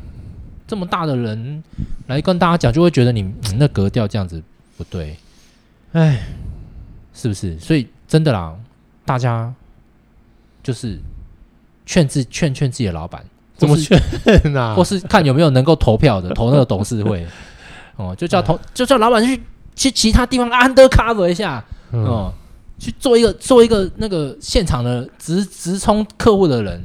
[0.71, 1.65] 这么大的人
[2.07, 4.41] 来跟大家讲，就会觉得你、嗯、那格调这样子
[4.77, 5.17] 不对，
[5.91, 6.23] 哎，
[7.13, 7.59] 是不是？
[7.59, 8.55] 所以真的啦，
[9.05, 9.53] 大家
[10.63, 10.97] 就是
[11.85, 13.21] 劝自劝劝自己的老板，
[13.57, 13.99] 怎么劝
[14.57, 14.77] 啊？
[14.77, 17.27] 或是看有没有能够投票的，投那个董事会
[17.99, 19.43] 哦，就叫投，就叫老板去
[19.75, 22.33] 去其他地方 undercover 一下哦，
[22.79, 26.81] 去做一个做一个那个现场的直直冲客户的人，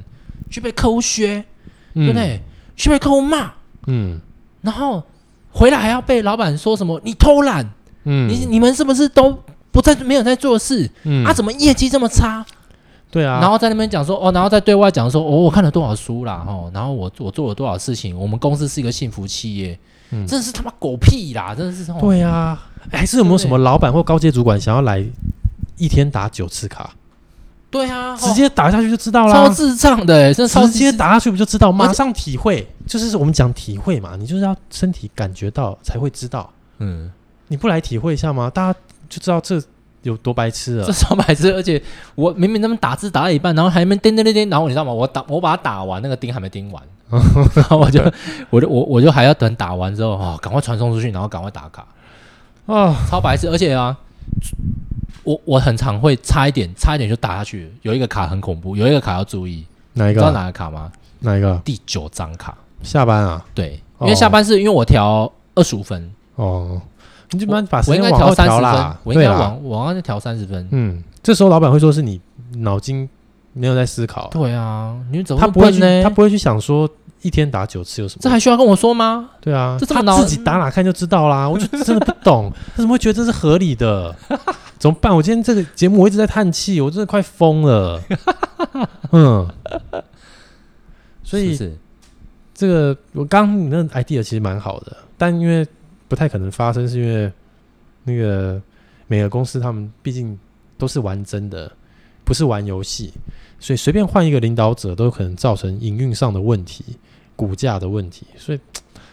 [0.49, 1.45] 去被客户削，
[1.93, 2.41] 对不对？
[2.75, 3.53] 去被客户骂。
[3.87, 4.19] 嗯，
[4.61, 5.03] 然后
[5.51, 6.99] 回来还要被老板说什么？
[7.03, 7.65] 你偷懒？
[8.03, 9.37] 嗯，你你们是不是都
[9.71, 10.89] 不在没有在做事？
[11.03, 12.45] 嗯，啊，怎么业绩这么差？
[13.11, 19.79] 对啊，然后在那边讲说哦，然后在对外讲说哦，我看了多少书啦，哦，然后我我做了多少事情，我们公司是一个幸福企业，
[20.11, 21.91] 嗯，真的是他妈狗屁啦，真的是。
[22.01, 25.03] 对啊，还是有没有什么老板或高阶主管想要来
[25.77, 26.91] 一天打九次卡？
[27.75, 29.33] 对啊，直接打下去就知道了。
[29.33, 31.73] 超智障的，这直接打下去不就知道？
[31.73, 36.49] 马上体会，就是我们讲体会嘛，你就是要身体感觉到才会知道。
[36.77, 37.11] 嗯，
[37.49, 38.49] 你不来体会一下吗？
[38.49, 39.61] 大家就知道这
[40.03, 40.85] 有多白痴了。
[40.85, 41.81] 这超白痴，而且
[42.15, 44.93] 我明明他们打字打到一半，然后还没叮叮叮叮，然后你知道吗？
[44.93, 46.81] 我打我把它打完，那个钉还没钉完，
[47.55, 48.01] 然后我就
[48.51, 51.85] 我就我我就还要等打完之后啊，赶快传送出去，然后赶快打卡
[52.67, 53.97] 啊，超白痴，而且啊。
[55.23, 57.71] 我我很常会差一点，差一点就打下去。
[57.81, 59.65] 有一个卡很恐怖，有一个卡要注意。
[59.93, 60.19] 哪一个？
[60.19, 60.91] 知道哪个卡吗？
[61.19, 61.59] 哪一个？
[61.63, 62.55] 第九张卡。
[62.83, 63.43] 下班啊？
[63.53, 66.11] 对，因为下班是因为我调二十五分。
[66.35, 66.81] 哦。
[67.31, 68.95] 你就把时间调三十分。
[69.03, 70.67] 我应该往往上调三十分。
[70.71, 71.03] 嗯。
[71.23, 72.21] 这时候老板会说是你
[72.57, 73.09] 脑筋
[73.53, 74.29] 没有在思考。
[74.29, 75.79] 对啊，你怎么他不会去？
[76.03, 76.87] 他不会去想说
[77.23, 78.19] 一天打九次有什么？
[78.21, 79.29] 这还需要跟我说吗？
[79.41, 81.49] 对啊，这他自己打哪看就知道啦。
[81.49, 84.15] 我就真的不懂， 他怎么会觉得这是合理的？
[84.77, 85.15] 怎么办？
[85.15, 88.01] 我今天这个节目我一直在叹气，我真的快疯了。
[89.11, 89.49] 嗯，
[91.23, 91.57] 所以
[92.53, 95.65] 这个我刚刚你那 idea 其实蛮好的，但因为
[96.07, 97.31] 不太可能发生，是因为
[98.03, 98.61] 那个
[99.07, 100.37] 每个公司他们毕竟
[100.77, 101.71] 都是玩真的，
[102.23, 103.13] 不是玩游戏，
[103.59, 106.83] 所以随便换一个领导者都有可能造成营运上的问题、
[107.35, 108.59] 股价的问题，所以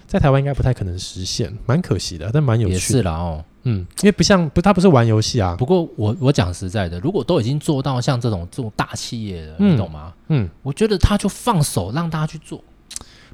[0.06, 2.74] 在台湾应该不太可能实现，蛮可惜的，但蛮有趣的。
[2.74, 3.44] 也是啦哦。
[3.64, 5.54] 嗯，因为不像不，他不是玩游戏啊。
[5.56, 10.12] 不过我我讲实在的，如果都已经做到像这种这种大企业了，嗯、你懂吗？
[10.28, 12.60] 嗯，我觉得他就放手让大家去做，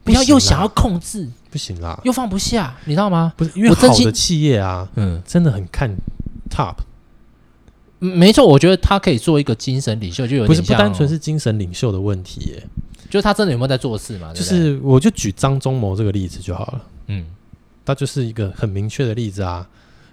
[0.05, 3.33] 不要又想要控制，不行啦，又放不下，你知道吗？
[3.37, 5.91] 不是，因为好的企业啊，嗯，真的很看
[6.51, 6.75] top。
[8.01, 12.63] 嗯，没错，我觉得他可以做一个精神领袖，就有点不是不单纯是精神领袖的问题耶，
[13.09, 14.33] 就是他真的有没有在做事嘛？
[14.35, 17.27] 就是我就举张忠谋这个例子就好了，嗯，
[17.85, 19.67] 他就是一个很明确的例子啊。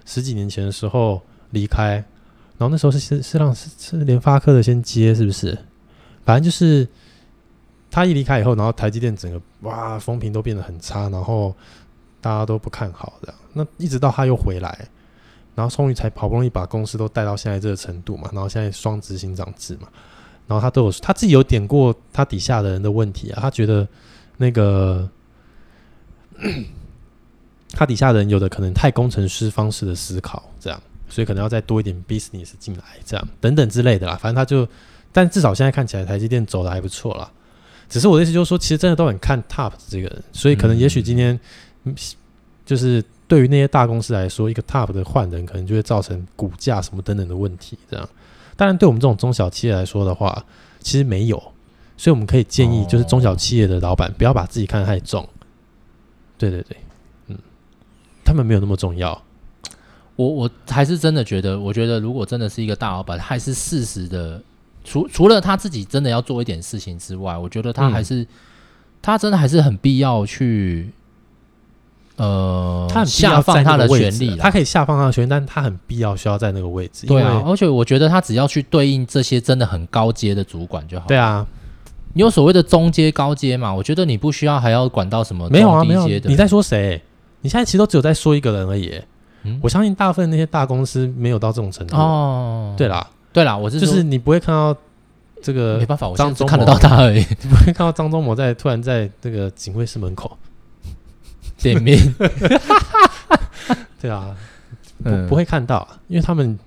[0.06, 1.96] 十几年前的时候离开，
[2.56, 5.58] 然后那时候是是是让是是联发科的先接，是不是？
[6.24, 6.88] 反正就是
[7.90, 11.54] 他一离开以后，然后台积电整个哇风评都变得很差，然后
[12.20, 13.34] 大家都不看好的。
[13.52, 14.88] 那一直到他又回来，
[15.54, 18.30] 然后终于才好不容易把公司都带到现在这个程度嘛。
[18.32, 19.88] 然后现在双执行长制嘛，
[20.46, 23.86] 然后他都有他自己有点过他底下的人的问题啊，他觉得
[24.36, 25.08] 那个。
[27.76, 34.14] 他底下人有的可能太工程师方式的思考，这样，所以可能要再多一点 business 进来，这样等等之类的啦。
[34.14, 34.66] 反正他就，
[35.12, 37.30] 但至少现在看起来台积电走的还不错啦。
[37.86, 41.38] 只是我的意思就是说，其实真的都很看 top 这个人，所以可能也许今天，
[42.64, 47.78] 就是对于那些大公司来说，一个 top 的换人可能就会造成股价什么等等的问题。
[47.90, 48.08] 这样，
[48.56, 50.44] 当然对我们这种中小企业来说的话，
[50.80, 51.36] 其实没有，
[51.96, 55.28] 所以我们可以建议，就是中小企业的老板不要把自己看得太重。
[56.38, 56.76] 对对对，
[58.26, 59.22] 他们没有那么重要。
[60.16, 64.40] 我我还是真的觉得，我觉得如果真的是一个大老板，还是适时的，
[64.82, 68.26] 除除了他自己真的要做一点事情之外，我觉得他还是、嗯、
[69.02, 70.90] 他真的还是很必要去，
[72.16, 77.06] 呃，他很下放他的权利，他可以下放他的权利，但他很必要需要在那个位置。
[77.06, 81.04] 对啊，而且我觉得他只要去对应这些真的很高阶的主管就好。
[81.06, 81.46] 对啊，
[82.14, 83.74] 你有所谓的中阶、高阶嘛？
[83.74, 86.08] 我觉得你不需要还要管到什么没有啊，没有。
[86.24, 87.02] 你在说谁？
[87.46, 89.00] 你现在其实都只有在说一个人而已。
[89.62, 92.74] 我相信大部分那些大公司没有到这种程度哦。
[92.76, 94.76] 对啦，对啦，我是就是你不会看到
[95.40, 100.36] 这个没办法，我张忠看得到他而已， 你不会看到张忠谋在突然在这个警卫室门口
[101.62, 101.96] 点名。
[104.02, 104.36] 对啊，
[105.04, 106.58] 不不会看到，因为他们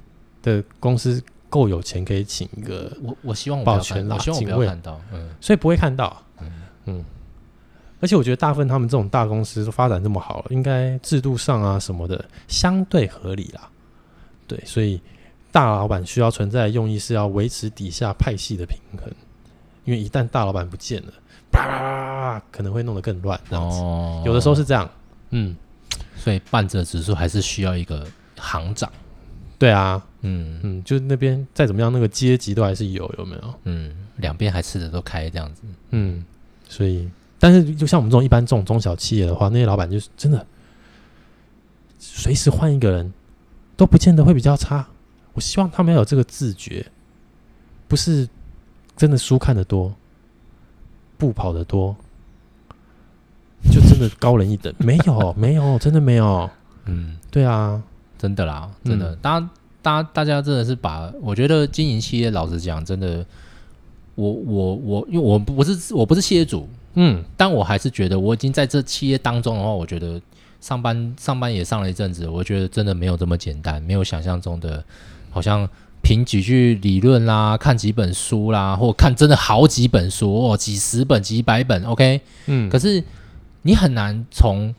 [0.42, 6.50] 的公司够有钱，可以请一个我我希望保全啦，警卫看到，嗯，所以不会看到，嗯
[6.86, 7.06] 嗯。
[8.02, 13.70] 而且我觉得大部分他们这种大公司都发展这么好了，应该制度上啊什么的相对合理啦。
[14.48, 15.02] 对，所以
[15.52, 19.12] 大老板需要存在的用意是要维持底下派系的平衡，
[19.84, 21.14] 因为一旦大老板不见了，
[21.52, 23.40] 啪啪啪，可能会弄得更乱。
[23.50, 24.90] 这样子，哦，有的时候是这样。
[25.32, 25.56] 嗯，
[26.16, 28.92] 所以半折指数还是需要一个行长。
[29.58, 33.54] 对啊，嗯嗯，就那边再怎么样，那个阶级都还是有，有没有？
[33.66, 35.64] 嗯，两边还吃的都开这样子。
[35.92, 36.26] 嗯，
[36.70, 37.10] 所以。
[37.40, 40.46] 但是，就像我们这种一般这种中小企业的话，那些老板就是真的
[41.98, 43.14] 随时换一个人，
[43.78, 44.86] 都不见得会比较差。
[45.34, 46.86] 我希望他们要有这个自觉，
[47.88, 48.28] 不是
[48.98, 49.96] 真的书看得多，
[51.18, 51.96] 步跑得多，
[53.72, 54.74] 就真的高人一等。
[54.78, 56.50] 没有，没有，真的没有。
[56.86, 57.82] 嗯，对啊，
[58.18, 59.16] 真的啦，真的。
[59.18, 59.50] 大家，
[59.82, 63.26] 大家，大家真的是把我觉得经营企业，老实讲，真的，
[64.16, 66.68] 我，我，我，因为我不是，我不是企业主。
[66.96, 70.20] 嗯，但我还是觉得，我已经在这企业当中的话，我觉得
[70.60, 74.84] 上班上班也上了一阵子，我觉得真的没有这么简单，没有想象中的，
[75.30, 75.70] 好像
[76.02, 83.04] 凭几句理论啦，看几本书啦，或看真的好几本书哦，几十本、几百本，OK，嗯，可是
[83.62, 84.74] 你很难从，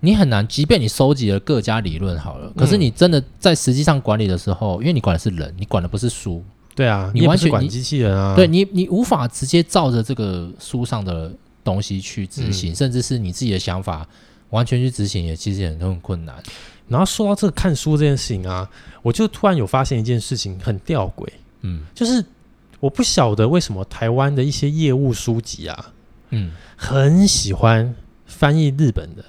[0.00, 6.42] 你很难，即便你收集了各家理论好了，可是你真的在实际上管理的时候，因为你管的是人，你管的不是书。
[6.74, 8.34] 对啊，你完全管机器人啊！
[8.34, 11.30] 对你，你无法直接照着这个书上的
[11.62, 14.06] 东西去执行，嗯、甚至是你自己的想法
[14.50, 16.34] 完全去执行，也其实也很困难。
[16.88, 18.68] 然后说到这个看书这件事情啊，
[19.02, 21.26] 我就突然有发现一件事情，很吊诡，
[21.62, 22.24] 嗯，就是
[22.78, 25.92] 我不晓得为什么台湾的一些业务书籍啊，
[26.30, 27.94] 嗯，很喜欢
[28.26, 29.24] 翻译日本的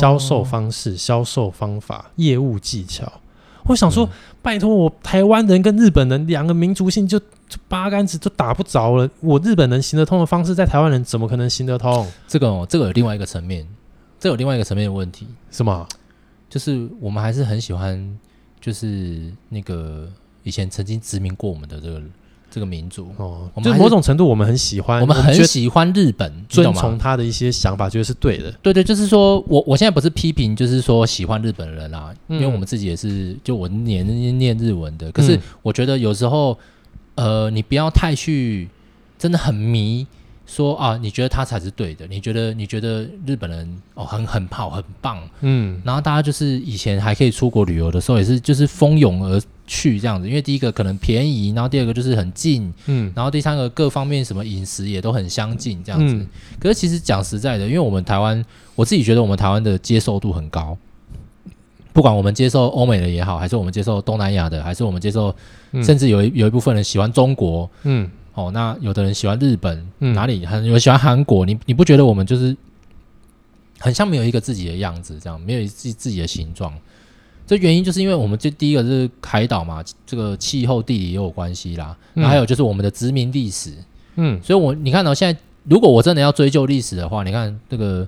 [0.00, 3.20] 销售方式、销售方法、业务技巧。
[3.68, 4.10] 我想说，嗯、
[4.42, 9.08] 拜托我台湾人跟日本人两个民族性就，就八竿子都打不着了。
[9.20, 12.04] 我日本人行得通的方式，在台湾人怎么可能行得通？
[12.26, 13.64] 这个哦，这个有另外一个层面，
[14.18, 15.86] 这有另外一个层面的问题，是吗？
[16.50, 18.18] 就是我们还是很喜欢，
[18.60, 20.08] 就是那个
[20.42, 22.02] 以前曾经殖民过我们的这个。
[22.58, 28.50] 这个民族哦，就某种程度我们很喜欢，我们很喜欢日本，遵从他的一些想法，觉得是对的。
[28.60, 34.04] 对对，就是说我我现在不是批评，就是说喜欢日本人啦，因为我们自己也是，就我念
[34.36, 35.12] 念日文的。
[35.12, 36.58] 可是我觉得有时候，
[37.14, 38.68] 呃，你不要太去，
[39.16, 40.04] 真的很迷。
[40.48, 42.06] 说啊，你觉得他才是对的？
[42.06, 56.14] 你觉得你觉得日本人哦很很好很棒，嗯，然后大家就是以前还可以出国旅游的时候，也是就是蜂拥而去这样子，因为第一个可能便宜，然后第二个就是很近，嗯，然后第三个各方面什么饮食也都很相近这样子。
[56.14, 56.26] 嗯、
[56.58, 58.42] 可是其实讲实在的，因为我们台湾，
[58.74, 60.74] 我自己觉得我们台湾的接受度很高，
[61.92, 65.34] 不管我们接受欧美的也好，还是我们接受东南亚的，还是我们接受，
[65.72, 68.10] 嗯、甚至有一有一部分人喜欢中国，嗯。
[68.38, 71.44] 哦，那有的人喜欢日本，嗯、哪里很有喜欢韩国？
[71.44, 72.56] 你你不觉得我们就是
[73.80, 76.72] 很像没有一个自己的样子，这样没有自自己的形状？
[77.48, 81.96] 这原因就是因为我们这第一个是海岛嘛，这个气候地理也有关系啦。
[82.14, 83.72] 那、嗯、还有就是我们的殖民历史，
[84.14, 88.06] 嗯，所以我你看到、哦、现在，如果我真的要追究历史的话，你看这个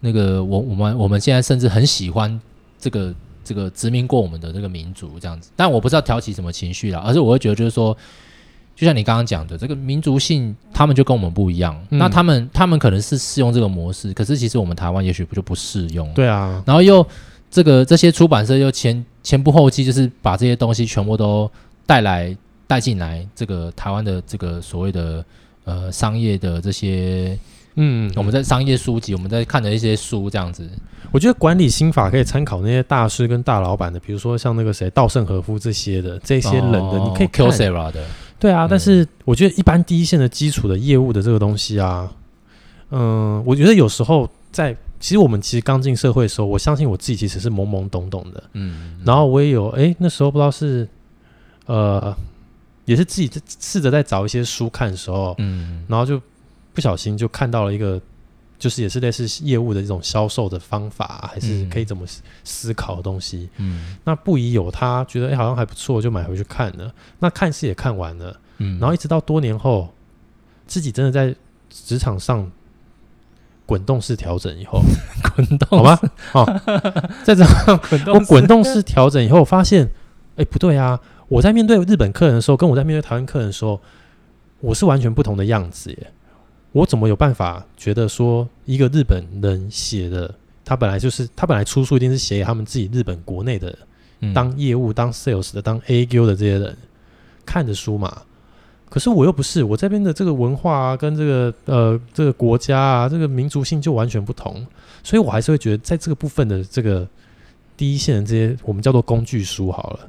[0.00, 2.38] 那个我我们我们现在甚至很喜欢
[2.78, 7.96] 这个这个殖民过我们的这个民族这样子，但我不是要挑起什么情绪啦，而是我会觉得就是说。
[8.74, 11.78] 就像你刚刚讲的，这个民族性，他们就跟我们不一样。
[11.90, 16.12] 嗯、那他们，他们可能是适用这个模式，可是其实我们台湾也许不就不适用。
[16.14, 16.62] 对啊。
[16.66, 17.06] 然后又
[17.50, 21.48] 这个这些出版社又前前仆后继，就是把这些东西全部都
[21.86, 25.24] 带来带进来，这个台湾的这个所谓的
[25.64, 27.38] 呃商业的这些
[27.76, 30.68] 嗯，我们在商业书籍，我们在看的一些书这样子。
[31.10, 38.02] 我觉得管理心法可以参考那些大师跟大老板的，比如说像那个谁稻盛和夫这些的这些人的，哦、你可以 Kyocera 的。
[38.42, 42.12] 对啊，嗯、但是我觉得一般第一线的基础的业务的这个东西啊，
[42.90, 50.88] 嗯，我觉得有时候在其实我们其实刚进社会的时候，我相信我自己其实是懵懵懂懂的，嗯，然后我也有哎那时候不知道是
[51.66, 52.12] 呃
[52.84, 53.30] 也是自己
[53.60, 56.20] 试着在找一些书看的时候，嗯，然后就
[56.74, 58.00] 不小心就看到了一个。
[58.62, 62.06] 就是也是类似业务的一种销售的方法，还是可以怎么
[62.44, 63.48] 思考的东西。
[63.56, 66.94] 嗯，那不疑有他，觉得哎、欸、好像还不错，就买回去看了。
[67.18, 69.92] 那看似也看完了，嗯，然后一直到多年后，
[70.68, 71.34] 自己真的在
[71.70, 72.48] 职场上
[73.66, 74.80] 滚动式调整以后，
[75.34, 75.98] 滚动好吗？
[76.30, 76.60] 哦，
[77.26, 79.86] 在这样滚我滚动式调整以后，发现
[80.36, 81.00] 哎、欸、不对啊！
[81.26, 83.80] 我在面对日本客人的时候，跟我在面对台湾客人的时候，
[84.60, 86.12] 我是完全不同的样子耶。
[86.72, 93.76] 我怎么有办法觉得说一个日本人写的，他本来就是他本来出书一定是写给他们自己日本国内的，
[94.34, 96.76] 当业务、当 sales 的、当 AQ 的这些人
[97.44, 98.22] 看的书嘛？
[98.88, 104.66] 可是我又不是，我这边的这个文化啊，跟这个呃这个国家啊，这个民族性就完全不同，
[105.02, 107.06] 所以我还是会觉得在这个部分的这个
[107.76, 110.08] 第一线的这些我们叫做工具书好了，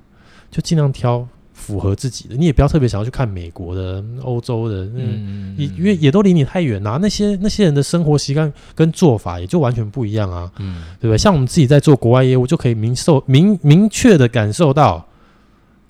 [0.50, 1.28] 就尽量挑。
[1.64, 7.00] 符合自己的，你也不要特别想要去看美国的、欧洲的，嗯，因为也都离你太远啦、啊。
[7.02, 11.18] 那些那些人的生活习惯跟做法也就完全不一样啊，嗯，对不对？
[11.18, 15.08] 像我们自己在做国外业务，就可以明受明明确的感受到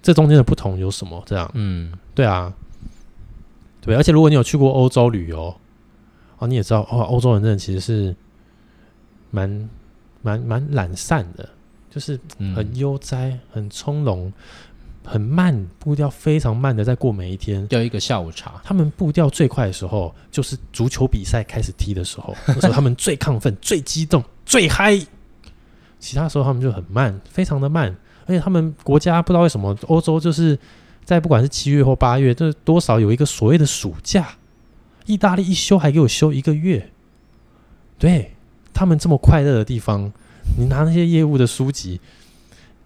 [0.04, 2.54] 这中间的不同有什么，这样，嗯，对啊，
[3.82, 3.96] 对。
[3.96, 5.56] 而且如果你有去过欧洲旅游，
[6.38, 8.16] 哦，你也知道，哦，欧洲人真的其实是
[9.32, 9.70] 蛮
[10.22, 11.50] 蛮蛮懒散的，
[11.90, 12.20] 就是
[12.56, 14.32] 很悠哉、很从容。
[15.06, 17.66] 很慢，步调非常慢的在过每一天。
[17.70, 18.62] 要一个下午茶。
[18.64, 25.00] 他们步调最快的时候，就是足球比赛开始踢的时候， 那时候他们最亢奋、最激动、最嗨。
[26.00, 27.96] 其他时候他们就很慢，非常的慢。
[28.26, 30.58] 而且他们国家不知道为什么，欧洲就是
[31.04, 34.36] 在不管是七月或八月，这多少有一个所谓的暑假。
[35.06, 36.90] 意大利一休还给我休一个月。
[38.00, 38.34] 对，
[38.74, 40.12] 他们这么快乐的地方，
[40.58, 42.00] 你拿那些业务的书籍。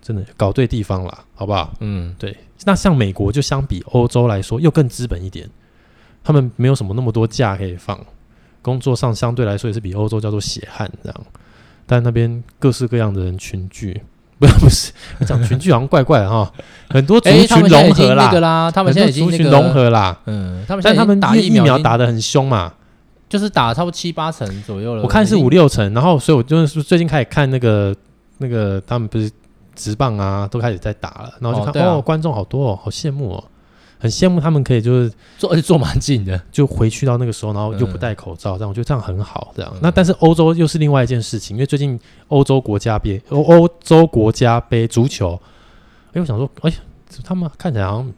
[0.02, 1.74] 真的搞对地方了，好不好？
[1.80, 2.36] 嗯，对。
[2.66, 5.50] 那像美国就相比欧洲来说，又更资本一点。
[6.24, 7.98] 他们没有什么那么多假可以放，
[8.62, 11.22] 工作上相对来说也是比欧洲叫做血汗这样。
[11.86, 14.02] 但那边各式各样的人群聚，
[14.39, 14.91] 不是不是
[15.26, 16.52] 讲群聚好像怪怪的哈。
[16.89, 20.20] 很多族群融合啦，啦，他们现在已经族群融合啦。
[20.26, 22.74] 嗯，他们但他们打疫苗打的很凶嘛，
[23.30, 25.04] 就是打差不多七八成左右了。
[25.04, 27.95] 我看是五六成，然后所以我就是最近开始看那个
[28.39, 29.32] 那个他们不是。
[29.78, 33.43] 职棒啊，都开始在打了，然后就看哦，啊、哦，观众好多哦，好羡慕哦，
[33.99, 39.53] 很羡慕他们可以就是坐，而且坐蛮近的，就回去到那个时候，然后又不戴口罩，这样我觉得这样很好。
[39.55, 41.97] 这样，嗯、那但是欧洲又是另外一件事情，因为最近
[42.28, 45.39] 欧洲国家杯欧欧洲国家杯足球，
[46.13, 46.73] 哎，我想说，哎，
[47.23, 48.13] 他们看起来好像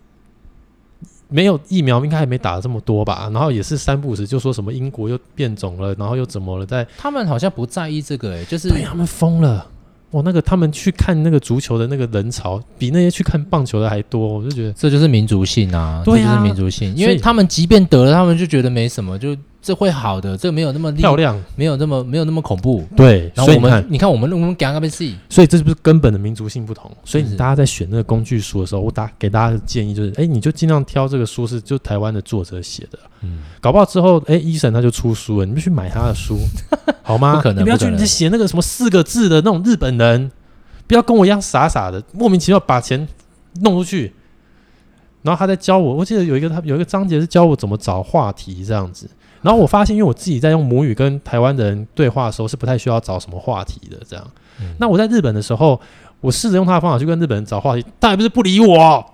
[1.28, 3.30] 没有疫苗，应该还没打这么多吧？
[3.32, 6.66] 然后也是三不五时就说什么英国又变种了，然后又怎么了？
[6.66, 9.68] 在他们好像不在意这个、欸，哎，就是对他们疯了。
[10.12, 19.36] 哇，那个他们去看那个足球的那个人潮，比那些去看棒球的还多，我就觉得这就是民族性啊，对啊，这就是民族性，因为他们即便得了，他们就觉得没什么，就。
[19.62, 22.84] 这会好的，这没有那么漂亮，没有那么没有那么恐怖。
[22.96, 26.90] 对，然后我们你看我们我们讲个 ABC，所以这是不是根本的民族性不同？
[27.04, 32.98] 所以你大家在选那个工具书的时候，我打给大家的建议就是：哎，你就尽量挑这个书是就台湾的作者写的。
[33.22, 36.38] 嗯，搞不好之后，哎，医生他就出书了，你们去买他的书，
[37.04, 37.36] 好吗？
[37.36, 40.32] 不可能，你不要去写那个什么四个字的那种日本人，
[40.88, 43.06] 不要跟我一样傻傻的，莫名其妙把钱
[43.62, 44.14] 弄出去。
[45.22, 49.10] 然后他在教我，我记得有一个他有一个章节是教我怎么找话题这样子。
[49.42, 53.98] 然后我发现，因为我自己在用母语跟台湾的人对话的时候，是不太需要找什么话题的。
[54.08, 55.80] 这样，嗯、那我在日本的时候，
[56.22, 59.06] 我试着用他的方法去跟日本人找话题，他还不是不理我。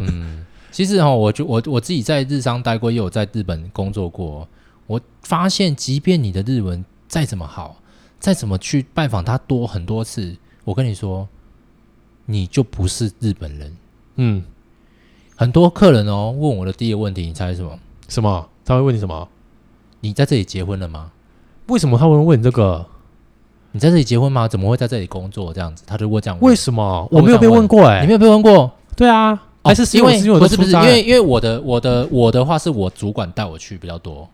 [0.00, 4.48] 嗯，其实哈，我就我我自己在日商待过，也有在日本工作过。
[4.86, 7.76] 我发现，即便你的日文再怎么好，
[8.18, 11.28] 再怎么去拜访他多很多次，我跟你说，
[12.24, 13.76] 你就不是日本人。
[14.16, 14.42] 嗯，
[15.36, 17.78] 很多客人哦问我的第一个问题，你猜是什么？
[18.08, 18.48] 什么？
[18.64, 19.28] 他会问你什么？
[20.00, 21.10] 你在这里结婚了吗？
[21.66, 22.86] 为什么他会问这个？
[23.72, 24.48] 你在这里结婚吗？
[24.48, 25.52] 怎么会在这里工作？
[25.52, 26.50] 这样子，他就会这样问。
[26.50, 27.06] 为什么？
[27.10, 28.72] 我没有被问过哎、欸，你没有被问过？
[28.96, 34.26] 对啊，还是因为不是不是因为因为我的我的我的话是我主管带我去比较多。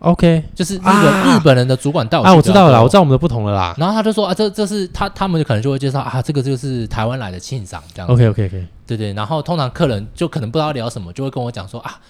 [0.00, 2.30] OK，就是日本日本人的主管带我去。
[2.30, 3.74] 啊，我知道了啦，我知道我们的不同了啦。
[3.78, 8.12] 然后他就说啊，这这是他他们可能就会介绍啊，这个就是台湾来的庆长这样子。
[8.12, 9.12] OK OK OK，对对。
[9.12, 12.00] 然后通常客人就可能不知道聊什么，就会跟我讲说啊。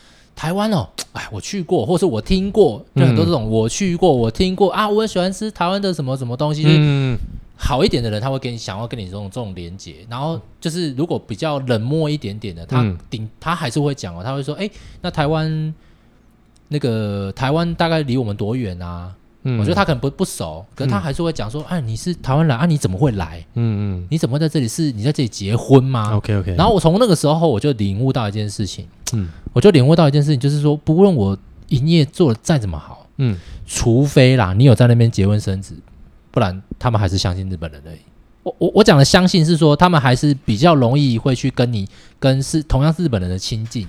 [0.41, 6.64] 台湾哦，哎，我去过，或是我听过，就很多这种、嗯、我去过，我听过啊，我也喜欢吃台湾的什么什么东西。
[6.66, 7.14] 嗯，
[7.57, 14.70] 好一点的人他会跟你想要跟你这种这种连接，然后就是如果比较冷漠一点点的，他顶他还是会讲哦，他会说，哎，
[15.03, 15.74] 那台湾
[16.68, 19.14] 那个台湾大概离我们多远啊？
[19.43, 23.45] 嗯，我觉得他可能不不熟，可是他还是会讲说，哎、嗯啊，你是台湾人啊，你怎么会来？
[23.57, 24.66] 嗯嗯，你怎么会在这里？
[24.66, 26.55] 是你在这里结婚吗？OK OK。
[26.57, 31.36] 然后我从那个时候我就领悟到一件事情，嗯，我就领悟到一件事情，就是说，不论我
[31.68, 33.36] 营业做的再怎么好，嗯，
[33.66, 35.74] 除非啦，你有在那边结婚生子，
[36.30, 37.98] 不然他们还是相信日本人而已。
[38.42, 41.86] 我我我讲的相信是说，他们还是比较容易会去跟你
[42.18, 43.86] 跟是同样是日本人的亲近。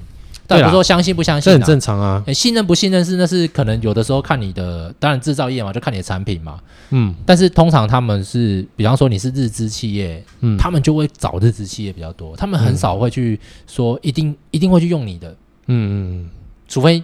[0.57, 2.23] 比如说相信不相信，这很正常啊。
[2.33, 6.59] 信任不信任是那是可能有的时候看你的，当然制造业嘛，就看你的产品嘛。
[6.89, 15.29] 嗯，但是通常他们是，比方说你是日资企业，嗯，他们就会找日资企业比较多，他们很少会去说一定一定会去用你的。
[15.67, 16.29] 嗯嗯，
[16.67, 17.01] 除非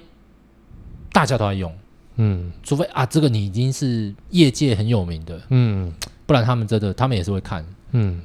[1.11, 1.73] 大家都在用，
[2.17, 5.93] 嗯，除非啊这个你已经是业界很有名的，嗯，
[6.25, 8.19] 不然他们真的他们也是会看，嗯。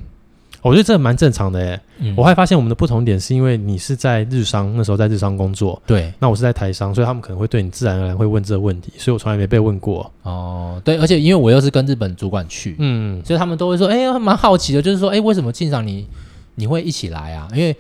[0.63, 10.09] 我觉得这蛮正常的诶、嗯，我还发现我们的不同点是因为你是在日商，那时候在日商工作，对，那我是在台商，所以他们可能会对你自然而然会问这个问题，所以我从来没被问过。
[10.23, 16.07] 哦，对，而且因为我又是跟日本主管去，嗯，所以他们都会说，哎、欸，蛮好奇的，就是说，哎、欸，为什么庆长你
[16.55, 17.49] 你会一起来啊？
[17.55, 17.77] 因为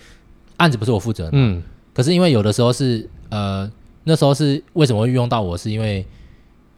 [0.56, 1.62] 案子不是我负责的，嗯，
[1.94, 3.70] 可是因为有的时候是，呃，
[4.02, 6.04] 那时候是为什么会运用到我，是因为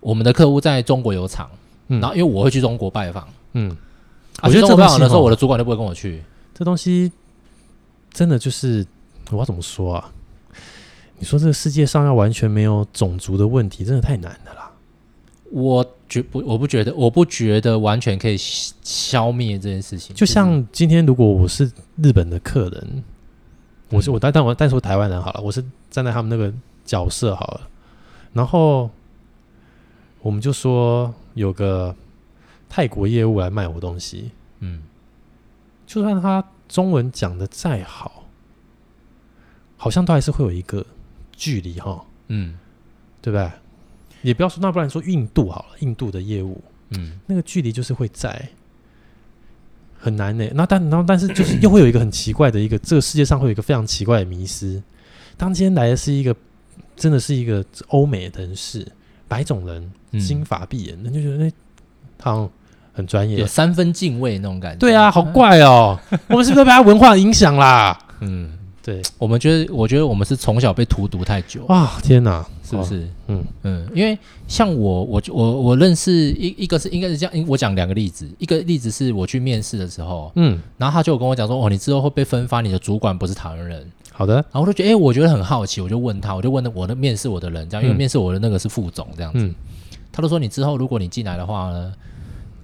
[0.01, 1.49] 我们的客户在中国有厂，
[1.89, 3.75] 嗯，然后因为我会去中国拜访，嗯。
[4.43, 6.23] 我觉得这东西的时候，我的主管都不会跟我去。
[6.53, 7.11] 这东西
[8.13, 8.87] 真的就是
[9.31, 10.13] 我要怎么说啊？
[11.19, 14.71] 你说这个世界上要完全没有种族的问题，真的太难了啦。
[15.51, 20.15] 我觉不，我不觉得，我不觉得完全可以消灭这件事情。
[20.15, 23.05] 就像今天，如果我是日本的客人，嗯、
[23.91, 26.53] 我是我，但但我但是我台湾人好了，我是站在他们那个
[26.85, 27.61] 角色好了，
[28.33, 28.91] 然后
[30.21, 31.95] 我们就说有个。
[32.77, 34.83] 泰国业务来卖我东西，嗯，
[35.87, 38.25] 就算他中文讲的再好，
[39.77, 40.85] 好像都还是会有一个
[41.31, 42.59] 距离哈，嗯，
[43.23, 43.49] 对不对？
[44.23, 48.49] 也不要说，那不然说印度好了，印度的业务，嗯，那个距离就是会在
[49.97, 50.45] 很难呢。
[50.53, 54.83] 那但然后但是就是又会有一个很奇怪的一个，这个世界上会有一个非常奇怪的迷失。
[55.37, 56.35] 当今天来的是一个
[56.97, 58.85] 真的是一个欧美的人士，
[59.29, 61.53] 白种人，金发碧眼，那就觉得那
[62.21, 62.51] 好。
[62.95, 64.79] 很专业，有三分敬畏那种感觉。
[64.79, 65.99] 对啊，好怪哦！
[66.31, 67.99] 我们是不是被他文化影响啦？
[68.21, 68.51] 嗯，
[68.83, 71.99] 对，我们觉得，我觉得我们是从小被荼毒太久啊！
[72.03, 73.07] 天哪，是不是？
[73.27, 74.17] 嗯嗯，因为
[74.47, 83.85] 像我，我我我认识一一个是应该是这样，我讲两个例子，一个例子是我去面试的时候，嗯，然后他就跟我讲说，哦，你之后会被分发，你的主管不是台湾人。
[84.13, 89.53] 好的，然后我就觉得，哎，我觉得很好奇，我就问他，我就问我的面试我的人，这样，因为面试我的那个是副总这样子，
[90.13, 91.93] 他都说你之后如果你进来的话呢？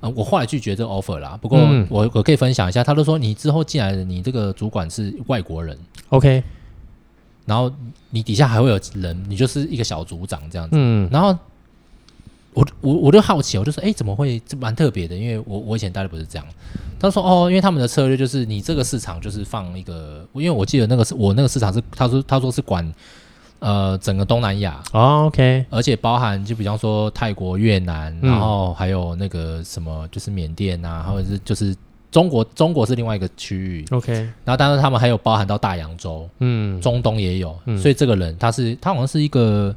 [0.01, 1.39] 呃，我后来拒绝这个 offer 啦。
[1.41, 5.79] 不过我我可以分享一下，他都说你之后进来的，你这个主管是外国人
[6.09, 6.43] ，OK。
[7.47, 7.71] 然后
[8.11, 10.77] 你底下还会有人，你就是一个小组长这样子。
[10.79, 11.09] 嗯。
[11.13, 11.37] 然后
[12.55, 15.17] 我我我就好奇，我就说，哎，怎么会这蛮特别的？
[15.17, 16.47] 因为我我以前待的不是这样。
[16.99, 22.93] 他说，哦，因为他们的策略就是你这个市场就是放一个，因为我记得那个是我那个市场是，他说他说是管。
[23.61, 24.83] 呃，整个东南亚。
[24.93, 31.75] 哦，OK，而且包含就比方说泰国、越南，嗯，然后还有那个什么，就是缅甸啊，或者是就是
[32.11, 34.13] 中国，中国是另外一个区域，OK。
[34.45, 39.73] 然后当然他们还有包含到大洋洲，嗯，中东也有，嗯，所以这个人他是他好像是一个。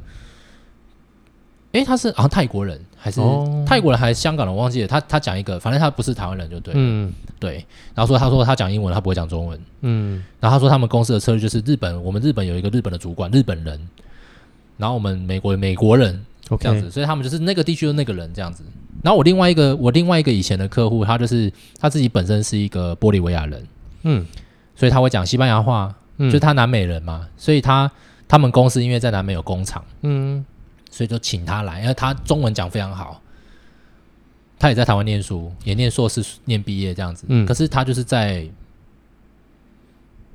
[1.74, 3.20] 诶，他是好像泰国人，还是
[3.66, 4.54] 泰国人，还是香港人？
[4.54, 4.86] 我忘记了。
[4.86, 6.72] 他他讲一个，反正他不是台湾人，就对。
[6.76, 7.54] 嗯，对。
[7.96, 9.60] 然后说，他说他讲英文，他不会讲中文。
[9.80, 10.22] 嗯。
[10.38, 13.88] 然后他说，他们公司的策略就是日本，我们日本有一个日本的主管，日本人。
[14.76, 16.24] 然后我们美国美国人
[16.60, 18.62] 这样子，所以他们就是那个地区的那个人这样子。
[19.02, 23.66] 然后我另外一个，我另外一个以前的客户，他就是他自己本身是一个玻利维亚人。
[24.04, 24.24] 嗯。
[24.76, 27.90] 所以他会讲西班牙话，就是他南美人嘛，所以他
[28.28, 29.84] 他们公司因为在南美有工厂。
[30.02, 30.44] 嗯。
[30.94, 33.20] 所以就请他来，因为他中文讲非常好，
[34.60, 37.24] 他也在台湾念书，也念硕士，念毕业这样子。
[37.28, 38.48] 嗯，可是他就是在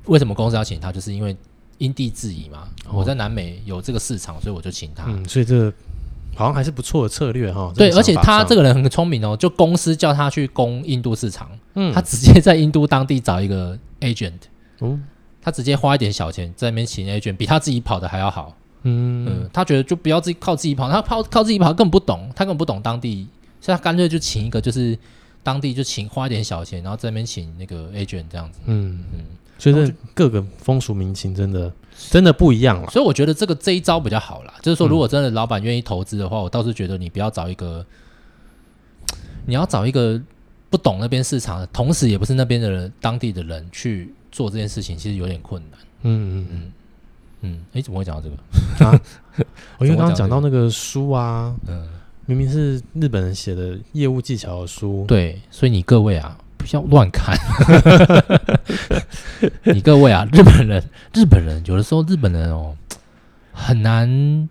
[0.04, 0.92] 为什么公司要请他？
[0.92, 1.34] 就是因为
[1.78, 2.68] 因地制宜嘛。
[2.84, 2.98] 哦。
[2.98, 5.04] 我在南美有这个市场，所以我就请他。
[5.06, 5.72] 嗯，所以这个
[6.36, 7.72] 好像还是不错的策略哈。
[7.74, 14.40] 对，而且他这个人很聪明哦，就公司叫他去攻印度市场，嗯，他直接在印度当地找一个 agent，
[14.80, 15.02] 嗯，
[15.40, 18.54] 他直接花一点小钱在那边请 agent，比他自己跑的还要好。
[18.82, 23.26] 嗯嗯，他觉得就不要自己靠自己跑，他靠靠自己跑根本不懂，他根本不懂当地，
[23.60, 24.98] 所以他干脆就请一个，就是
[25.42, 28.60] 当地就请花一点小钱，然后在那边请那个 agent 这样子。
[28.66, 29.20] 嗯嗯，
[29.58, 31.72] 所以这各个风俗民情真的
[32.10, 32.88] 真的不一样了。
[32.90, 37.84] 所以我觉得这个这一招比较好啦，就是说，如果真的老板愿意投资的话，我倒是觉得你不要找一个，
[39.46, 40.20] 你要找一个
[40.70, 45.80] 不懂那边市场的，同时也不是那边的人当地的人去做这件事情，其实有点困难。
[46.02, 46.72] 嗯嗯嗯
[47.42, 48.36] 嗯，哎，怎么会讲到这个
[48.84, 49.00] 啊？
[49.78, 51.86] 我 因为刚刚讲到那个书啊，嗯。
[52.26, 57.36] 明明是日本人写的业务技巧的书，对，所以你各位啊，不要乱看。
[59.66, 60.80] 你各位啊，日本人，
[61.12, 62.76] 日本人有的时候日本人哦，
[63.52, 64.48] 很难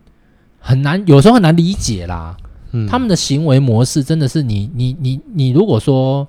[0.59, 2.35] 很难，有时候很难理解啦。
[2.71, 6.27] 嗯，他们的行为模式真的是你你你你，如果说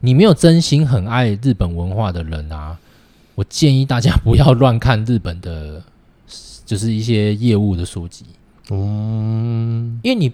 [0.00, 2.78] 你没有真心很爱日本文化的人啊，
[3.38, 5.80] 我建议大家不要乱看日本的，
[6.66, 8.24] 就是一些业务的书籍。
[8.68, 10.32] 嗯，因为你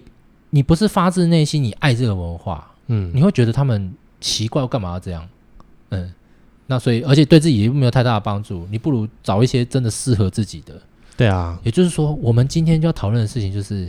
[0.49, 5.23] 你不是发自内心你爱这个文化，嗯，你会觉得他们奇怪，我干嘛要这样？
[5.89, 6.11] 嗯，
[6.65, 10.81] 那所以而且对自己也没有太大的帮助，你不如找一些真的适合自己的。
[11.15, 13.87] 对啊，也就是说，我们今天就要讨论的事情就是，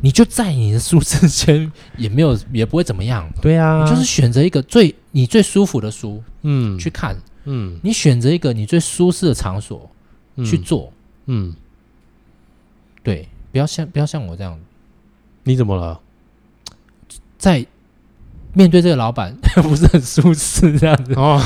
[0.00, 3.30] 你就在你的书之间， 也没有也不会怎么样。
[3.40, 9.90] 对啊，你就是选择一个最你最舒服的书，嗯，去看，嗯，你选择一个你最舒适的场所
[10.44, 10.92] 去做，
[11.26, 11.54] 嗯，
[13.02, 13.28] 对。
[13.52, 14.60] 不要像不要像我这样，
[15.44, 15.98] 你怎么了？
[17.38, 17.64] 在
[18.52, 21.40] 面对这个老板 不是很舒适这样子哦。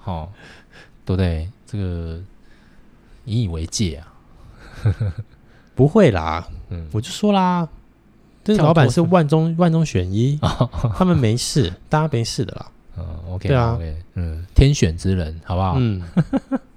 [0.00, 0.32] 好，
[1.06, 1.48] 对不对？
[1.64, 2.20] 这个
[3.26, 4.14] 引以为戒啊。
[5.76, 7.68] 不会啦，嗯，我就说啦，
[8.42, 10.40] 这个老板是万中万中选一，
[10.96, 12.66] 他们没事，大家没事的啦。
[13.36, 13.78] 嗯，OK，对啊，
[14.14, 15.74] 嗯，天选之人，好不好？
[15.78, 16.02] 嗯，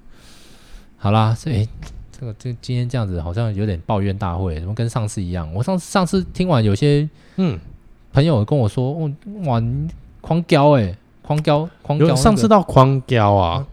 [0.97, 1.67] 好啦，所以。
[2.11, 5.49] 这个这今天这样子好像有点抱怨大会，怎么跟上次一样？
[5.53, 7.57] 我上次上次听完有些嗯
[8.11, 9.09] 朋友跟我说，哦
[9.45, 9.63] 哇，
[10.19, 13.65] 狂飙哎，狂飙狂飙，上次到狂飙啊，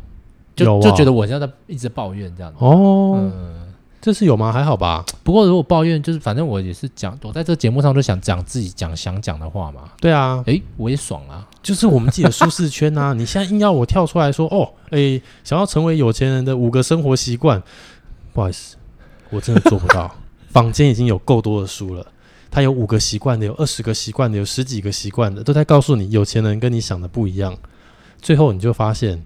[0.54, 3.65] 就就觉得我现在在一直抱怨这样子哦，嗯，
[4.00, 4.52] 这是有吗？
[4.52, 5.04] 还好吧。
[5.24, 9.90] 不过如果抱怨，就是反正我也是讲，我在这节目上就想讲自己讲想讲的话嘛。
[10.00, 13.12] 对啊，哎，我也爽啊，就是我们自己的舒适圈啊。
[13.18, 17.60] 你现在硬要我跳出来说，哦，哎，想要成为有钱人的五个生活习惯。
[18.32, 18.76] 不好意思，
[19.30, 20.14] 我真的做不到。
[20.50, 22.06] 坊间已经有够多的书了，
[22.50, 27.56] 他有五个习惯的，有二十个习惯的，有十几个习惯的，都在告诉你有钱人跟你想的不一样。
[28.22, 29.24] 最后你就发现，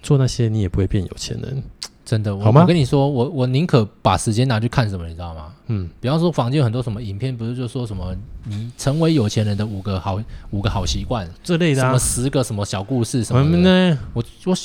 [0.00, 1.62] 做那些你也不会变有钱人。
[2.06, 2.62] 真的，好吗？
[2.62, 5.52] 我跟你说，我我宁可把时间拿去看什么，你知道吗？
[5.66, 10.18] 嗯，比方说房间有很多什么影片，不是就说什么你成为有钱人的五个好
[10.50, 13.58] 五个好习惯这类的，啊，什么十个什么小故事什么的。
[13.58, 14.56] 呢我我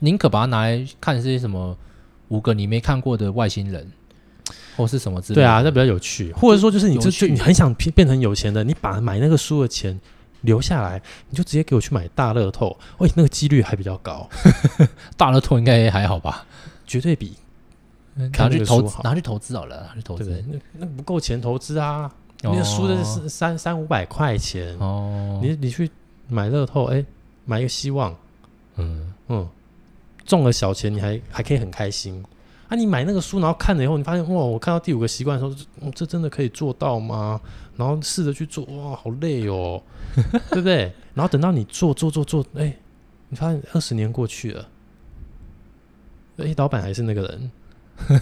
[0.00, 1.74] 宁可把它拿来看这些什么。
[2.28, 3.86] 五个你没看过的外星人，
[4.74, 5.42] 或是什么之类的？
[5.42, 6.32] 对啊，那比较有趣。
[6.32, 10.00] 或者说，就是你就就你很想变变成有钱的，你把买那个书的钱
[10.40, 12.74] 留下来，你就直接给我去买大乐透。
[12.96, 14.26] 喂，那个几率还比较高。
[15.18, 16.46] 大乐透应该还好吧？
[16.92, 17.34] 绝对比
[18.36, 20.44] 拿去投拿去投资好了，拿去投资。
[20.46, 22.12] 那那不够钱投资啊！
[22.42, 25.40] 那个输的是三三五百块钱哦。
[25.42, 25.90] 你你去
[26.28, 27.02] 买乐透，哎，
[27.46, 28.14] 买一个希望。
[28.76, 29.48] 嗯嗯。
[30.26, 32.22] 中了小钱，你还还可以很开心
[32.68, 32.76] 啊！
[32.76, 37.40] 你买那个书，然后看了以后，你发现哇，我看到第五个习惯的时候，这这真的可以做到吗？
[37.78, 39.82] 然后试着去做，哇，好累哦，
[40.50, 40.92] 对不对？
[41.14, 42.76] 然后等到你做做做做，哎，
[43.30, 44.68] 你发现二十年过去了，
[46.38, 47.50] 哎，老板还是那个人，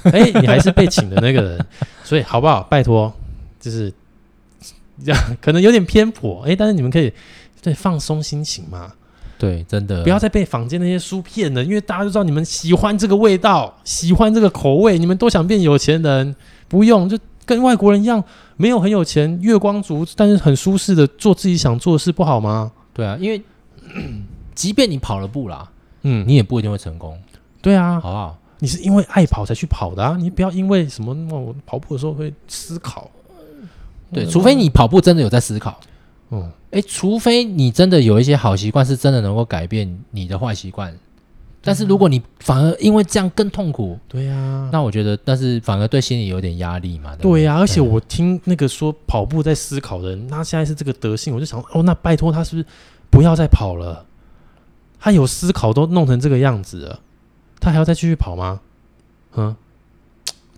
[0.13, 1.67] 哎，你还是被请的那个人，
[2.03, 2.63] 所以好不好？
[2.65, 3.13] 拜托，
[3.59, 3.93] 就是
[5.05, 7.13] 这样，可能有点偏颇，哎，但是你们可以
[7.63, 8.93] 对放松心情嘛。
[9.39, 16.37] 对，真的不要再被坊间那些书骗了，因为大家都知道你们喜欢这个味道，喜欢这个口味，你们都想变有钱人，
[16.69, 18.23] 不用就跟外国人一样，
[18.59, 22.71] 没有很有钱，月光族，但是很舒适的做自己想做的事，不好吗？
[22.93, 23.41] 对啊，因为
[24.55, 25.71] 即便你跑了步啦，
[26.03, 27.19] 嗯，你也不一定会成功。
[27.63, 28.39] 对啊，好不好？
[28.59, 33.11] 你是因为爱跑才去跑的啊，你不要因为什么，我跑步的时候会思考，
[34.13, 35.81] 对，除非你跑步真的有在思考。
[36.31, 40.95] 嗯，哎，除非你真的有一些好习惯，是真的能够改变你的坏习惯。
[41.63, 47.15] 但是如果你反而因为这样更痛苦，对呀，那我觉得，但是反而对心理有点压力嘛。
[47.17, 52.67] 对呀，而且我听那个说跑步在思考的人，他现在是这个德性，我就想，哦，那拜托他是不是
[53.11, 54.07] 不要再跑了？
[54.99, 57.01] 他有思考都弄成这个样子了，
[57.61, 58.61] 他还要再继续跑吗？
[59.35, 59.55] 嗯。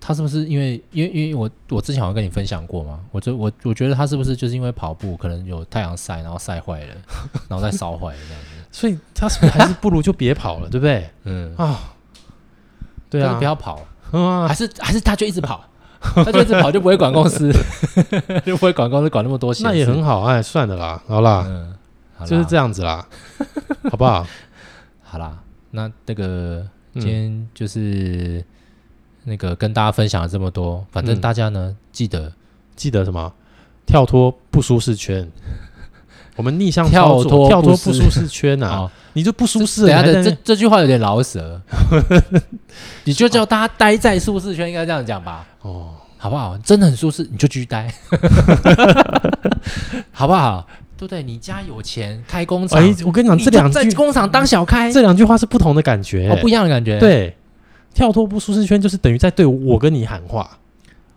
[0.04, 2.98] 他是不是因为因为因为我我之前好像跟你分享过嘛？
[3.12, 6.94] 我就我我觉得他是不是就是因为跑步可能有太阳晒，然后晒坏了，
[7.48, 8.48] 然后再烧坏了这样子？
[8.72, 11.08] 所以他是不是还是不如就别跑了，对不对？
[11.22, 11.94] 嗯啊，
[13.08, 13.80] 对啊，不要跑
[14.10, 15.64] 啊，还是还是他就一直跑，
[16.00, 17.52] 他就一直跑就不会管公司，
[18.44, 21.76] 就不会管公司管那么多钱，那也很好，哎，算了啦，好啦，嗯，
[22.26, 23.06] 就是这样子啦，
[23.88, 24.26] 好不好？
[25.04, 25.38] 好啦，
[25.70, 28.44] 那那个今天就是、嗯、
[29.24, 32.32] 那个跟大家分享了这么多，反正大家呢、嗯、记得
[32.76, 33.32] 记得什么？
[33.84, 35.28] 跳脱不舒适圈。
[36.36, 38.90] 我们逆向跳脱跳脱不舒适圈啊！
[39.12, 39.86] 你就不舒适。
[39.86, 41.60] 等下这这句话有点老舍，
[43.04, 45.46] 你就叫大家待在舒适圈，应该这样讲吧？
[45.60, 46.56] 哦，好不好？
[46.58, 47.92] 真的很舒适，你就继续待，
[50.10, 50.66] 好不好？
[51.02, 51.20] 对不对？
[51.20, 52.80] 你家有钱，开工厂。
[52.80, 57.00] 哎，我跟你讲，这两句在工厂当小开，这两句话是不同的感觉，哦，不一样的感觉。
[57.00, 57.36] 对，
[57.92, 60.48] 跳脱不舒适圈就是等于在对我跟你喊话。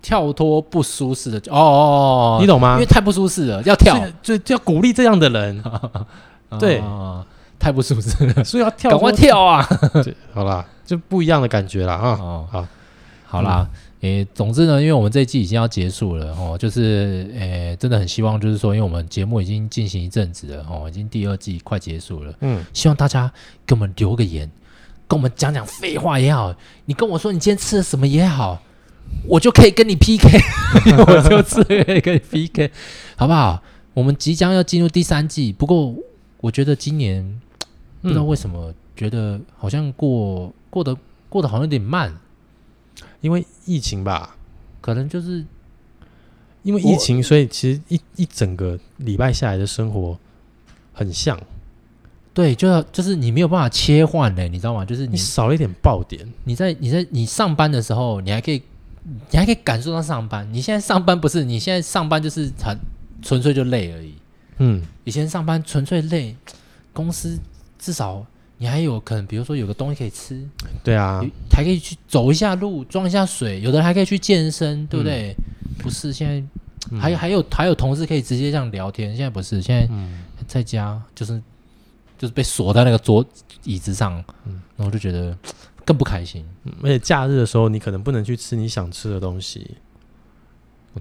[0.02, 2.74] 跳脱不舒适的哦，哦，哦，你懂吗？
[2.74, 5.64] 因为太不舒适了，要跳，就就要鼓励这样的人。
[6.60, 6.82] 对，
[7.60, 9.68] 太不舒适了，所以要跳，赶快跳啊！
[10.34, 12.18] 好啦，就不一样的感觉了啊。
[12.20, 12.68] 哦，好，
[13.26, 13.68] 好啦，
[14.02, 23.32] 诶，总之呢，因为我们这一季已经要结束了哦，就是诶，真的很希望，就是说，因为我们节目已经进行一阵子了哦，已经第二季快结束了，嗯，希望大家
[23.66, 24.50] 给我们留个言，
[25.08, 28.62] 跟我们讲讲废话也好，你跟我说你今天吃了什么也好。
[29.28, 30.28] 我就可以跟你 PK，
[31.06, 32.72] 我就吃可以跟你 PK，
[33.16, 33.62] 好不好？
[33.94, 35.94] 我们即将要进入第三季，不过
[36.42, 37.40] 我觉得今年、嗯、
[38.02, 40.98] 不知道为什么觉得好像过过得
[41.30, 42.12] 过得好像有点慢，
[43.26, 44.36] 因为疫情吧，
[44.82, 45.44] 可能就是
[46.62, 50.16] 因为疫情，所以其实一一整个礼拜下来的生活
[50.94, 51.36] 很像，
[52.36, 54.86] 对，就要就是你没有办法切换的，你知道吗？
[54.86, 58.62] 就是你，你少了一点爆点，你在你在你上班的时候，你还可以。
[59.30, 60.52] 你还可以感受到上班。
[60.52, 61.44] 你现在上班不是？
[61.44, 62.76] 你现在上班就是很
[63.22, 64.16] 纯粹就累而已。
[64.58, 66.36] 嗯，以前上班纯粹累，
[66.92, 67.38] 公司
[67.78, 68.26] 至少
[68.58, 70.48] 你还有可能，比如说有个东西可以吃。
[70.84, 73.62] 对啊，还可以去走一下路，装一下水。
[73.62, 75.36] 有的人还可以去健身，对不对？
[75.38, 79.16] 嗯、不是，现在还有、嗯、还有还有同事可以直接这样聊天。
[79.16, 79.90] 现在不是，现在
[80.48, 81.42] 在家就是
[82.18, 83.26] 就是被锁在那个桌
[83.64, 85.38] 椅子上，嗯，然后就觉得。
[85.88, 86.44] 更不开心，
[86.82, 89.70] 而且假日的时候，你可能不能去吃你想吃的东西。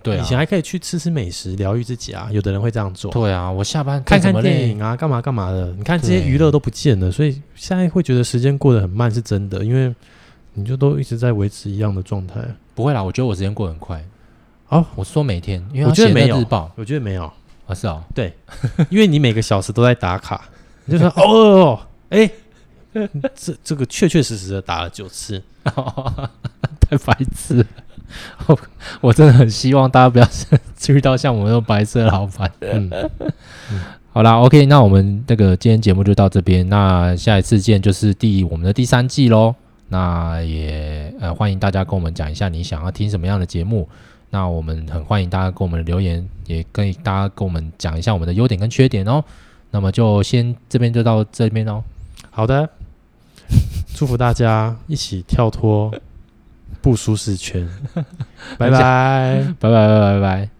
[0.02, 2.28] 对啊，以前还可以去吃吃美食，疗愈自己啊。
[2.32, 3.10] 有的人会这样做。
[3.12, 5.72] 对啊，我下班看看电影啊，干嘛干嘛的。
[5.72, 9.64] 你看这些娱乐都不见了，所以现在会觉得时间过得很慢，是真的。
[9.64, 9.94] 因为
[10.54, 12.40] 你就都一直在维持一样的状态。
[12.74, 14.04] 不会啦，我觉得我时间过得很快。
[14.68, 17.24] 哦，我说每天，因为我觉得没有日报，我觉得没有
[17.66, 18.36] 啊，是哦，对，
[18.90, 20.48] 因为你每个小时都在打卡，
[20.86, 21.80] 你就说哦，
[22.10, 22.30] 哎。
[23.34, 25.42] 这这个确确实实的打了九次，
[26.78, 27.66] 太白痴
[28.46, 28.58] 我！
[29.00, 30.28] 我真的很希望大家不要
[30.94, 32.50] 遇到像我们这种白色老板。
[32.60, 32.90] 嗯，
[33.70, 33.80] 嗯
[34.12, 39.54] 好啦，OK，那我们这个今天节目就到这边，那下一次见就是第我们的第三季喽。
[39.88, 43.88] 那也呃欢迎大家跟我们讲一下你想要听什么样的节目，
[44.30, 49.22] 那我们很欢迎大家跟我们留言，也跟大家跟我们讲一下我们的优点跟缺点哦。
[49.70, 51.82] 那么就先这边就到这边哦。
[52.30, 52.68] 好的。
[53.94, 55.92] 祝福大家一起跳脱
[56.84, 57.66] 不舒适圈，
[58.58, 60.53] 拜拜，拜拜，拜拜，拜拜。